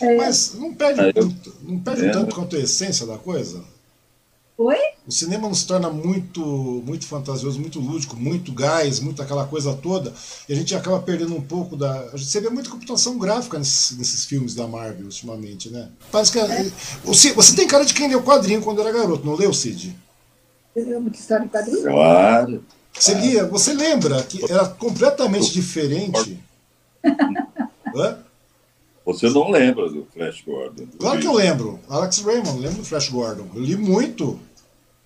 [0.00, 0.16] É.
[0.16, 1.12] Mas não perde, é,
[1.62, 2.10] não perde é.
[2.10, 3.62] tanto quanto a essência da coisa?
[4.56, 4.76] Oi?
[5.06, 6.42] O cinema nos torna muito,
[6.84, 10.12] muito fantasioso, muito lúdico, muito gás, muito aquela coisa toda,
[10.46, 12.10] e a gente acaba perdendo um pouco da.
[12.12, 15.88] A gente vê muita computação gráfica nesses, nesses filmes da Marvel ultimamente, né?
[16.12, 16.38] Parece que.
[16.38, 16.70] É.
[17.04, 19.96] Você, você tem cara de quem leu quadrinho quando era garoto, não leu, Cid?
[20.76, 21.82] Eu lembro muita história em quadrinho?
[21.82, 22.64] Claro.
[22.92, 26.38] Você lia, você lembra que era completamente diferente?
[27.94, 28.18] Hã?
[29.04, 30.84] Você não lembra do Flash Gordon?
[30.84, 31.80] Do claro que eu lembro.
[31.88, 33.48] Alex Raymond, lembro do Flash Gordon.
[33.54, 34.38] Eu li muito.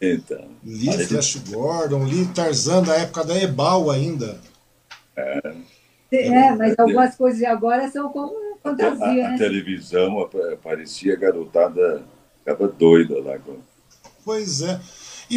[0.01, 0.45] Então.
[0.63, 1.07] Li aí...
[1.07, 4.39] Flash Gordon, li Tarzan da época da Ebal ainda.
[5.17, 5.41] É,
[6.11, 9.25] é mas algumas coisas de agora são como fantasia.
[9.25, 9.39] A, a né?
[9.39, 12.03] televisão aparecia garotada,
[12.41, 13.39] ficava doida lá.
[14.25, 14.81] Pois é.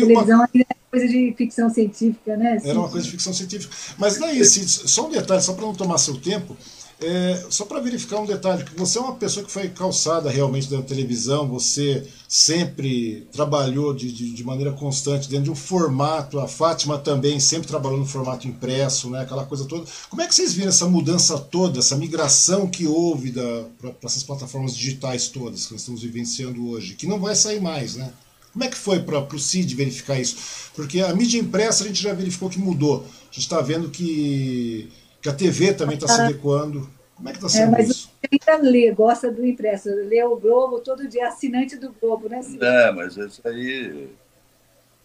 [0.04, 0.50] E televisão uma...
[0.54, 2.62] é coisa de ficção científica, né?
[2.64, 3.74] Era uma coisa de ficção científica.
[3.98, 6.56] Mas daí, só um detalhe, só para não tomar seu tempo,
[7.00, 10.68] é, só para verificar um detalhe, que você é uma pessoa que foi calçada realmente
[10.68, 16.48] da televisão, você sempre trabalhou de, de, de, maneira constante dentro de um formato, a
[16.48, 19.86] Fátima também sempre trabalhou no formato impresso, né, aquela coisa toda.
[20.10, 24.76] Como é que vocês viram essa mudança toda, essa migração que houve para essas plataformas
[24.76, 28.12] digitais todas que nós estamos vivenciando hoje, que não vai sair mais, né?
[28.58, 30.72] Como é que foi para o CID verificar isso?
[30.76, 33.06] Porque a mídia impressa a gente já verificou que mudou.
[33.06, 36.90] A gente está vendo que, que a TV também está se adequando.
[37.16, 38.12] Como é que está sendo é, mas isso?
[38.32, 42.42] ainda lê, gosta do impresso, lê o Globo todo dia, assinante do Globo, né?
[42.42, 42.58] Cid?
[42.60, 44.10] É, mas isso aí.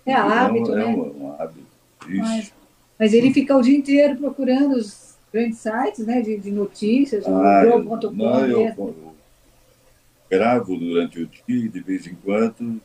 [0.07, 0.87] É hábito, é né?
[0.87, 1.67] um, um hábito.
[2.07, 2.53] Mas,
[2.99, 7.65] mas, ele fica o dia inteiro procurando os grandes sites né, de, de notícias, ah,
[7.67, 8.13] Globo.com.
[8.13, 9.15] Não, eu, eu
[10.31, 12.81] gravo durante o dia, de vez em quando,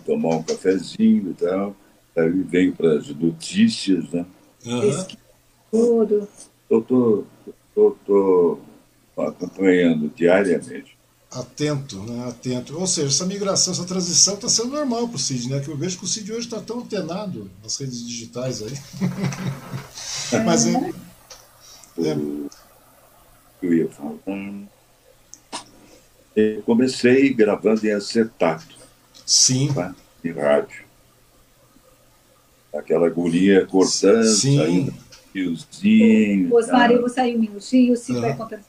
[0.00, 1.76] tomar um cafezinho e tal.
[2.16, 4.26] Aí venho para as notícias, né?
[4.66, 5.06] Uhum.
[5.70, 6.28] Tudo.
[6.68, 7.24] Eu tô,
[7.74, 8.58] tô, tô
[9.16, 10.98] acompanhando diariamente.
[11.30, 12.28] Atento, né?
[12.28, 12.76] Atento.
[12.76, 15.60] Ou seja, essa migração, essa transição está sendo normal para o CID, né?
[15.60, 18.72] Que eu vejo que o CID hoje está tão antenado nas redes digitais aí.
[20.44, 20.92] Mas é.
[21.98, 22.16] é...
[23.62, 24.16] Eu ia falar.
[26.34, 28.79] Eu comecei gravando em acetato.
[29.30, 29.72] Sim.
[29.72, 29.94] Tá?
[30.24, 30.84] De rádio.
[32.74, 34.58] Aquela agulhinha cortando, Sim.
[34.58, 34.94] saindo
[35.32, 36.52] fiozinho.
[36.52, 38.64] Osmar, eu vou sair um minutinho, o Cid vai contando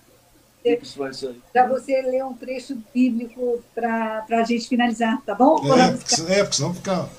[1.52, 5.58] para você ler um trecho bíblico para a gente finalizar, tá bom?
[5.74, 7.10] É, porque, é, porque senão fica.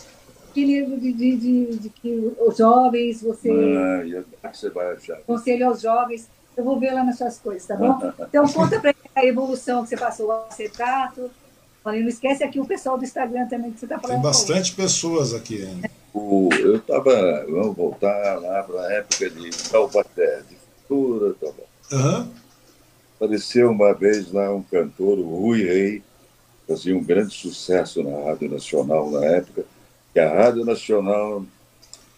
[0.55, 3.51] Que livro de, de, de, de, que os jovens, você.
[4.45, 5.17] Ah, você vai achar.
[5.23, 6.29] Conselho aos jovens.
[6.57, 7.99] Eu vou ver lá nas suas coisas, tá bom?
[8.29, 11.29] Então, conta para a evolução que você passou, o acetato.
[11.85, 14.17] Olha, não esquece aqui o pessoal do Instagram também que você está falando.
[14.17, 15.91] Tem bastante pessoas aqui ainda.
[16.15, 21.67] O, eu estava, vamos voltar lá para a época de Taubaté, de Futura, Taubaté.
[21.93, 22.29] Uhum.
[23.17, 26.03] Apareceu uma vez lá um cantor, o Rui Rei,
[26.69, 29.65] fazia um grande sucesso na Rádio Nacional na época,
[30.13, 31.45] que a Rádio Nacional,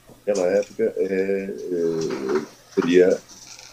[0.09, 3.19] naquela época, é, é, seria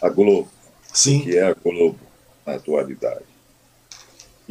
[0.01, 0.49] a Globo,
[0.93, 1.21] Sim.
[1.21, 1.99] que é a Globo
[2.45, 3.30] na atualidade.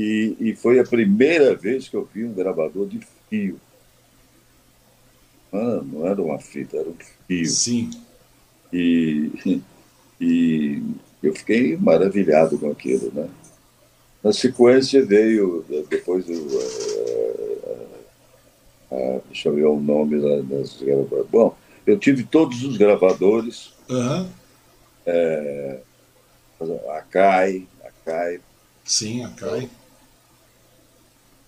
[0.00, 3.60] E, e foi a primeira vez que eu vi um gravador de fio.
[5.52, 6.96] Não, não era uma fita, era um
[7.26, 7.46] fio.
[7.46, 7.90] Sim.
[8.72, 9.60] E,
[10.18, 10.82] e
[11.22, 13.28] eu fiquei maravilhado com aquilo, né?
[14.24, 16.32] Na sequência veio, depois do.
[16.32, 17.88] Uh,
[18.90, 21.26] uh, deixa eu ver o nome das gravadoras.
[21.28, 21.54] Bom,
[21.86, 23.74] eu tive todos os gravadores.
[23.86, 24.26] Uhum.
[25.04, 25.80] É,
[26.88, 28.40] a CAI, a CAI.
[28.82, 29.68] Sim, a CAI.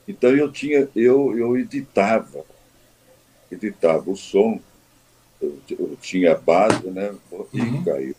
[0.06, 2.44] Então eu tinha, eu, eu editava,
[3.50, 4.60] editava o som,
[5.40, 7.14] eu, eu tinha a base, né?
[7.52, 7.84] E uhum.
[7.84, 8.16] caiu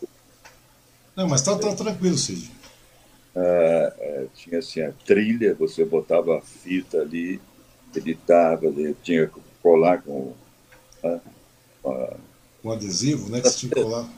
[1.16, 2.50] não, mas tá, tá tranquilo, Cid.
[3.36, 7.40] Ah, é, tinha assim a trilha, você botava a fita ali,
[7.94, 10.32] editava, tinha que colar com.
[11.04, 11.20] Ah,
[12.62, 13.40] com adesivo, né?
[13.40, 14.08] Que você tinha que colar.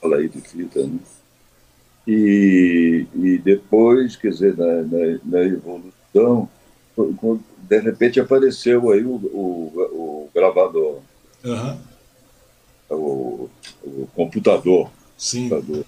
[0.00, 0.98] Fala aí de fita, né?
[2.06, 6.48] E, e depois, quer dizer, na, na, na evolução,
[6.96, 11.00] de repente apareceu aí o, o, o gravador,
[11.44, 11.78] uhum.
[12.90, 13.50] o,
[13.82, 14.90] o computador.
[15.16, 15.48] Sim.
[15.48, 15.84] Computador.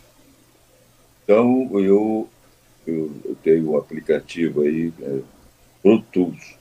[1.23, 2.29] Então, eu,
[2.87, 5.21] eu, eu tenho um aplicativo aí, é,
[5.83, 6.57] Pro Tools.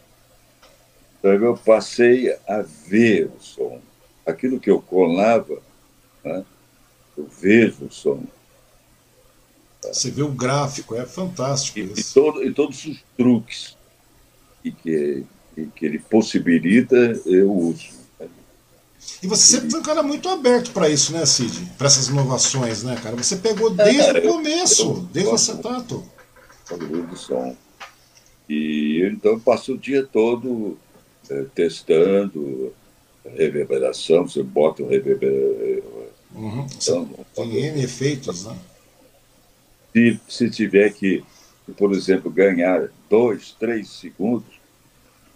[1.20, 3.80] Então, eu passei a ver o som.
[4.26, 5.62] Aquilo que eu colava,
[6.24, 6.46] né,
[7.18, 8.24] eu vejo o som.
[9.82, 11.80] Você vê o gráfico, é fantástico.
[11.80, 13.78] E, e, todo, e todos os truques
[14.72, 15.26] que,
[15.56, 16.96] que, que ele possibilita,
[17.26, 18.04] eu uso.
[19.22, 21.72] E você sempre foi um cara muito aberto para isso, né, Cid?
[21.78, 23.16] Para essas inovações, né, cara?
[23.16, 26.04] Você pegou desde é, o começo, eu, desde o acetato.
[26.70, 27.56] do som.
[28.50, 30.78] E então eu passo o dia todo
[31.30, 32.74] é, testando
[33.36, 35.94] reverberação, você bota o reverberação.
[36.36, 36.68] Uhum.
[36.76, 38.58] Então, tem N efeitos, né?
[39.94, 41.24] Se, se tiver que,
[41.78, 44.48] por exemplo, ganhar dois, três segundos,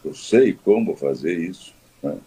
[0.04, 1.72] eu sei como fazer isso.
[2.02, 2.18] Né?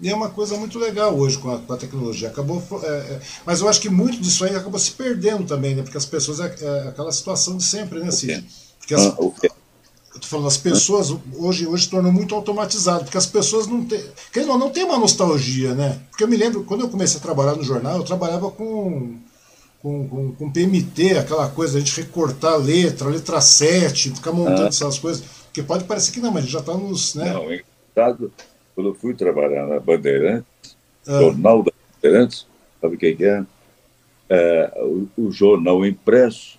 [0.00, 2.28] E é uma coisa muito legal hoje com a, com a tecnologia.
[2.28, 5.82] Acabou, é, é, mas eu acho que muito disso aí acabou se perdendo também, né?
[5.82, 8.46] Porque as pessoas é, é aquela situação de sempre, né, Cid?
[8.78, 13.26] Porque as, ah, eu tô falando, as pessoas hoje hoje tornam muito automatizado, porque as
[13.26, 14.00] pessoas não têm,
[14.46, 16.00] não, não tem uma nostalgia, né?
[16.10, 19.18] Porque eu me lembro quando eu comecei a trabalhar no jornal, eu trabalhava com
[19.84, 24.32] com, com, com PMT, aquela coisa, a gente recortar a letra, a letra 7, ficar
[24.32, 24.68] montando ah.
[24.68, 25.22] essas coisas.
[25.44, 27.14] Porque pode parecer que não, mas já está nos.
[27.14, 27.30] Né?
[27.30, 28.32] Não, engraçado
[28.74, 30.74] quando eu fui trabalhar na Bandeirantes,
[31.06, 31.20] ah.
[31.20, 32.46] Jornal da Bandeirantes,
[32.80, 33.44] sabe o que é?
[34.30, 36.58] é o, o, jornal impresso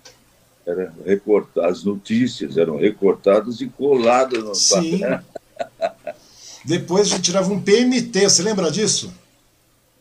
[0.63, 5.01] era recortado, as notícias eram recortadas e coladas no Sim.
[6.63, 9.11] Depois a gente tirava um PMT, você lembra disso?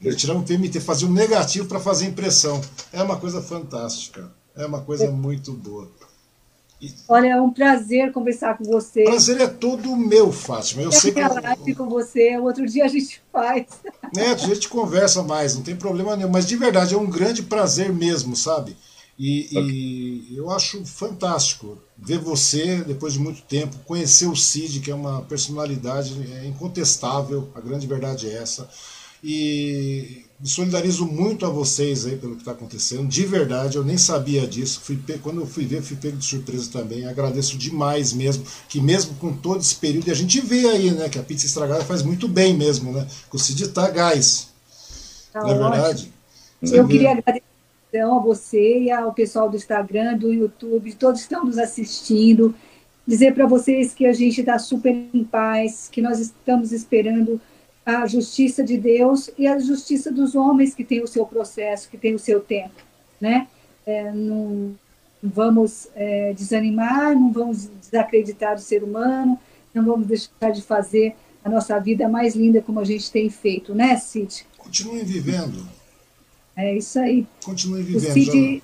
[0.01, 2.61] Ele tirava um PMT, fazia um negativo para fazer impressão.
[2.93, 4.31] É uma coisa fantástica.
[4.57, 5.91] É uma coisa muito boa.
[7.09, 9.05] Olha, é um prazer conversar com você.
[9.05, 10.83] Prazer é todo meu, Fátima.
[10.83, 11.21] Eu, eu sei que.
[11.21, 13.67] live com você, outro dia a gente faz.
[14.17, 16.31] É, a gente conversa mais, não tem problema nenhum.
[16.31, 18.77] Mas de verdade, é um grande prazer mesmo, sabe?
[19.19, 19.49] E,
[20.31, 24.95] e, eu acho fantástico ver você, depois de muito tempo, conhecer o Cid, que é
[24.95, 28.69] uma personalidade é incontestável, a grande verdade é essa.
[29.27, 33.97] E me solidarizo muito a vocês aí pelo que está acontecendo, de verdade, eu nem
[33.97, 34.83] sabia disso.
[34.83, 37.07] Fui, quando eu fui ver, fui pego de surpresa também.
[37.07, 41.09] Agradeço demais mesmo, que mesmo com todo esse período, e a gente vê aí, né,
[41.09, 43.07] que a pizza estragada faz muito bem mesmo, né?
[43.31, 44.49] Com o Cid tá gás.
[45.33, 46.13] Tá não é verdade?
[46.61, 51.57] Eu queria agradecer a você e ao pessoal do Instagram, do YouTube, todos estão nos
[51.57, 52.55] assistindo.
[53.07, 57.41] Dizer para vocês que a gente está super em paz, que nós estamos esperando
[57.85, 61.99] a justiça de Deus e a justiça dos homens que tem o seu processo, que
[61.99, 62.83] tem o seu tempo,
[63.21, 63.47] né?
[63.87, 64.75] É, não
[65.23, 69.39] vamos é, desanimar, não vamos desacreditar o ser humano,
[69.73, 73.75] não vamos deixar de fazer a nossa vida mais linda como a gente tem feito,
[73.75, 74.47] né, Cid?
[74.57, 75.69] Continuem vivendo.
[76.57, 77.27] É isso aí.
[77.45, 78.11] Continue vivendo.
[78.11, 78.63] O Cid,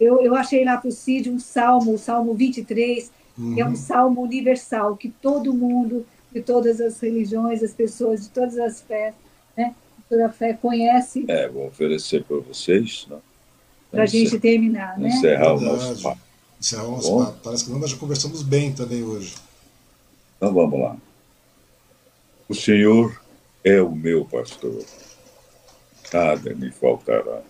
[0.00, 3.54] eu, eu achei lá para o Cid um salmo, o Salmo 23, uhum.
[3.54, 3.76] que é um uhum.
[3.76, 9.14] salmo universal, que todo mundo, de todas as religiões, as pessoas de todas as fés,
[9.56, 9.74] né,
[10.08, 11.24] toda a fé conhece.
[11.28, 13.18] É, vou oferecer para vocês, né?
[13.90, 15.08] Para a gente terminar, né?
[15.08, 16.20] Encerrar o nosso papo.
[16.60, 17.38] Encerrar o nosso papo.
[17.42, 19.34] Parece que nós já conversamos bem também hoje.
[20.36, 20.96] Então vamos lá.
[22.48, 23.18] O Senhor
[23.64, 24.84] é o meu pastor
[26.12, 27.42] nada me faltará.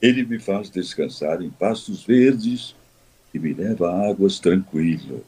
[0.00, 2.74] Ele me faz descansar em pastos verdes
[3.34, 5.22] e me leva a águas tranquilas.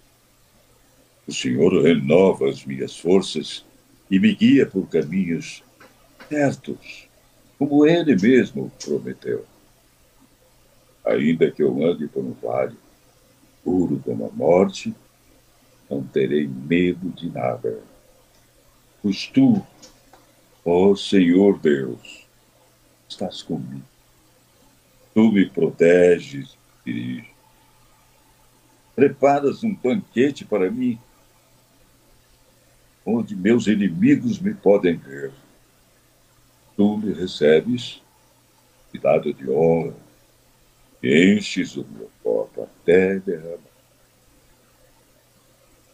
[1.27, 3.65] O Senhor renova as minhas forças
[4.11, 5.63] e me guia por caminhos
[6.29, 7.09] certos,
[7.59, 9.45] como Ele mesmo prometeu.
[11.05, 12.77] Ainda que eu ande por um vale
[13.65, 14.95] puro como a morte,
[15.89, 17.81] não terei medo de nada.
[19.01, 19.65] Pois tu,
[20.65, 22.25] Ó Senhor Deus,
[23.09, 23.83] estás comigo.
[25.13, 27.27] Tu me proteges, diriges.
[28.95, 31.01] Preparas um banquete para mim,
[33.05, 35.33] onde meus inimigos me podem ver.
[36.77, 38.01] Tu me recebes,
[38.91, 39.95] cuidado de honra,
[41.03, 43.59] enches o meu copo até derramar.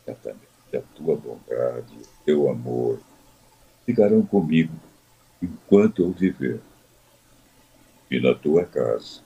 [0.05, 3.01] Certamente a tua bondade, o teu amor,
[3.87, 4.75] ficarão comigo
[5.43, 6.61] enquanto eu viver.
[8.11, 9.23] E na tua casa,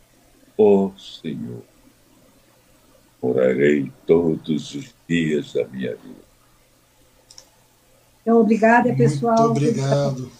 [0.57, 1.63] ó Senhor,
[3.21, 6.32] morarei todos os dias da minha vida.
[8.23, 9.51] Então, obrigada, pessoal.
[9.51, 10.31] Muito obrigado.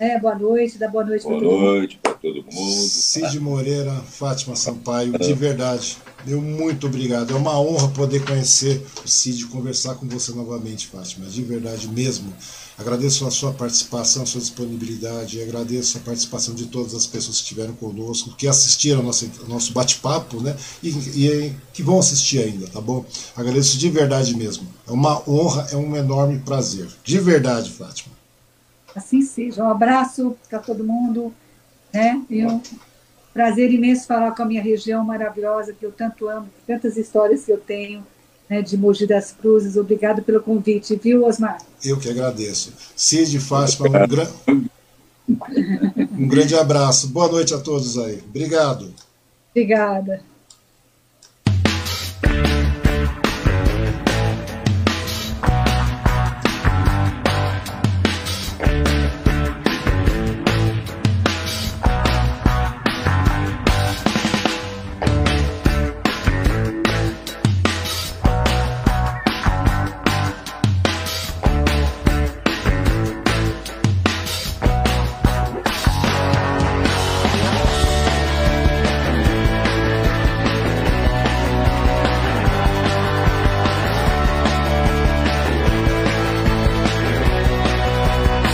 [0.00, 1.60] É, boa noite, dá boa noite para todo mundo.
[1.60, 2.54] Boa noite para todo mundo.
[2.54, 7.32] Cid Moreira, Fátima Sampaio, de verdade, meu muito obrigado.
[7.32, 11.88] É uma honra poder conhecer o Cid e conversar com você novamente, Fátima, de verdade
[11.88, 12.32] mesmo.
[12.78, 17.42] Agradeço a sua participação, a sua disponibilidade, agradeço a participação de todas as pessoas que
[17.42, 20.56] estiveram conosco, que assistiram ao nosso, nosso bate-papo, né?
[20.82, 23.04] E, e, que vão assistir ainda, tá bom?
[23.36, 24.66] Agradeço de verdade mesmo.
[24.88, 26.88] É uma honra, é um enorme prazer.
[27.04, 28.14] De verdade, Fátima.
[28.94, 29.62] Assim seja.
[29.62, 31.34] Um abraço para todo mundo,
[31.92, 32.22] né?
[32.30, 32.60] E um
[33.32, 37.52] Prazer imenso falar com a minha região maravilhosa, que eu tanto amo, tantas histórias que
[37.52, 38.04] eu tenho
[38.48, 39.76] né, de Mogi das Cruzes.
[39.76, 41.58] Obrigado pelo convite, viu, Osmar?
[41.84, 42.72] Eu que agradeço.
[42.96, 44.32] Cid para um, grande
[46.18, 47.08] um grande abraço.
[47.08, 48.20] Boa noite a todos aí.
[48.28, 48.92] Obrigado.
[49.50, 50.22] Obrigada.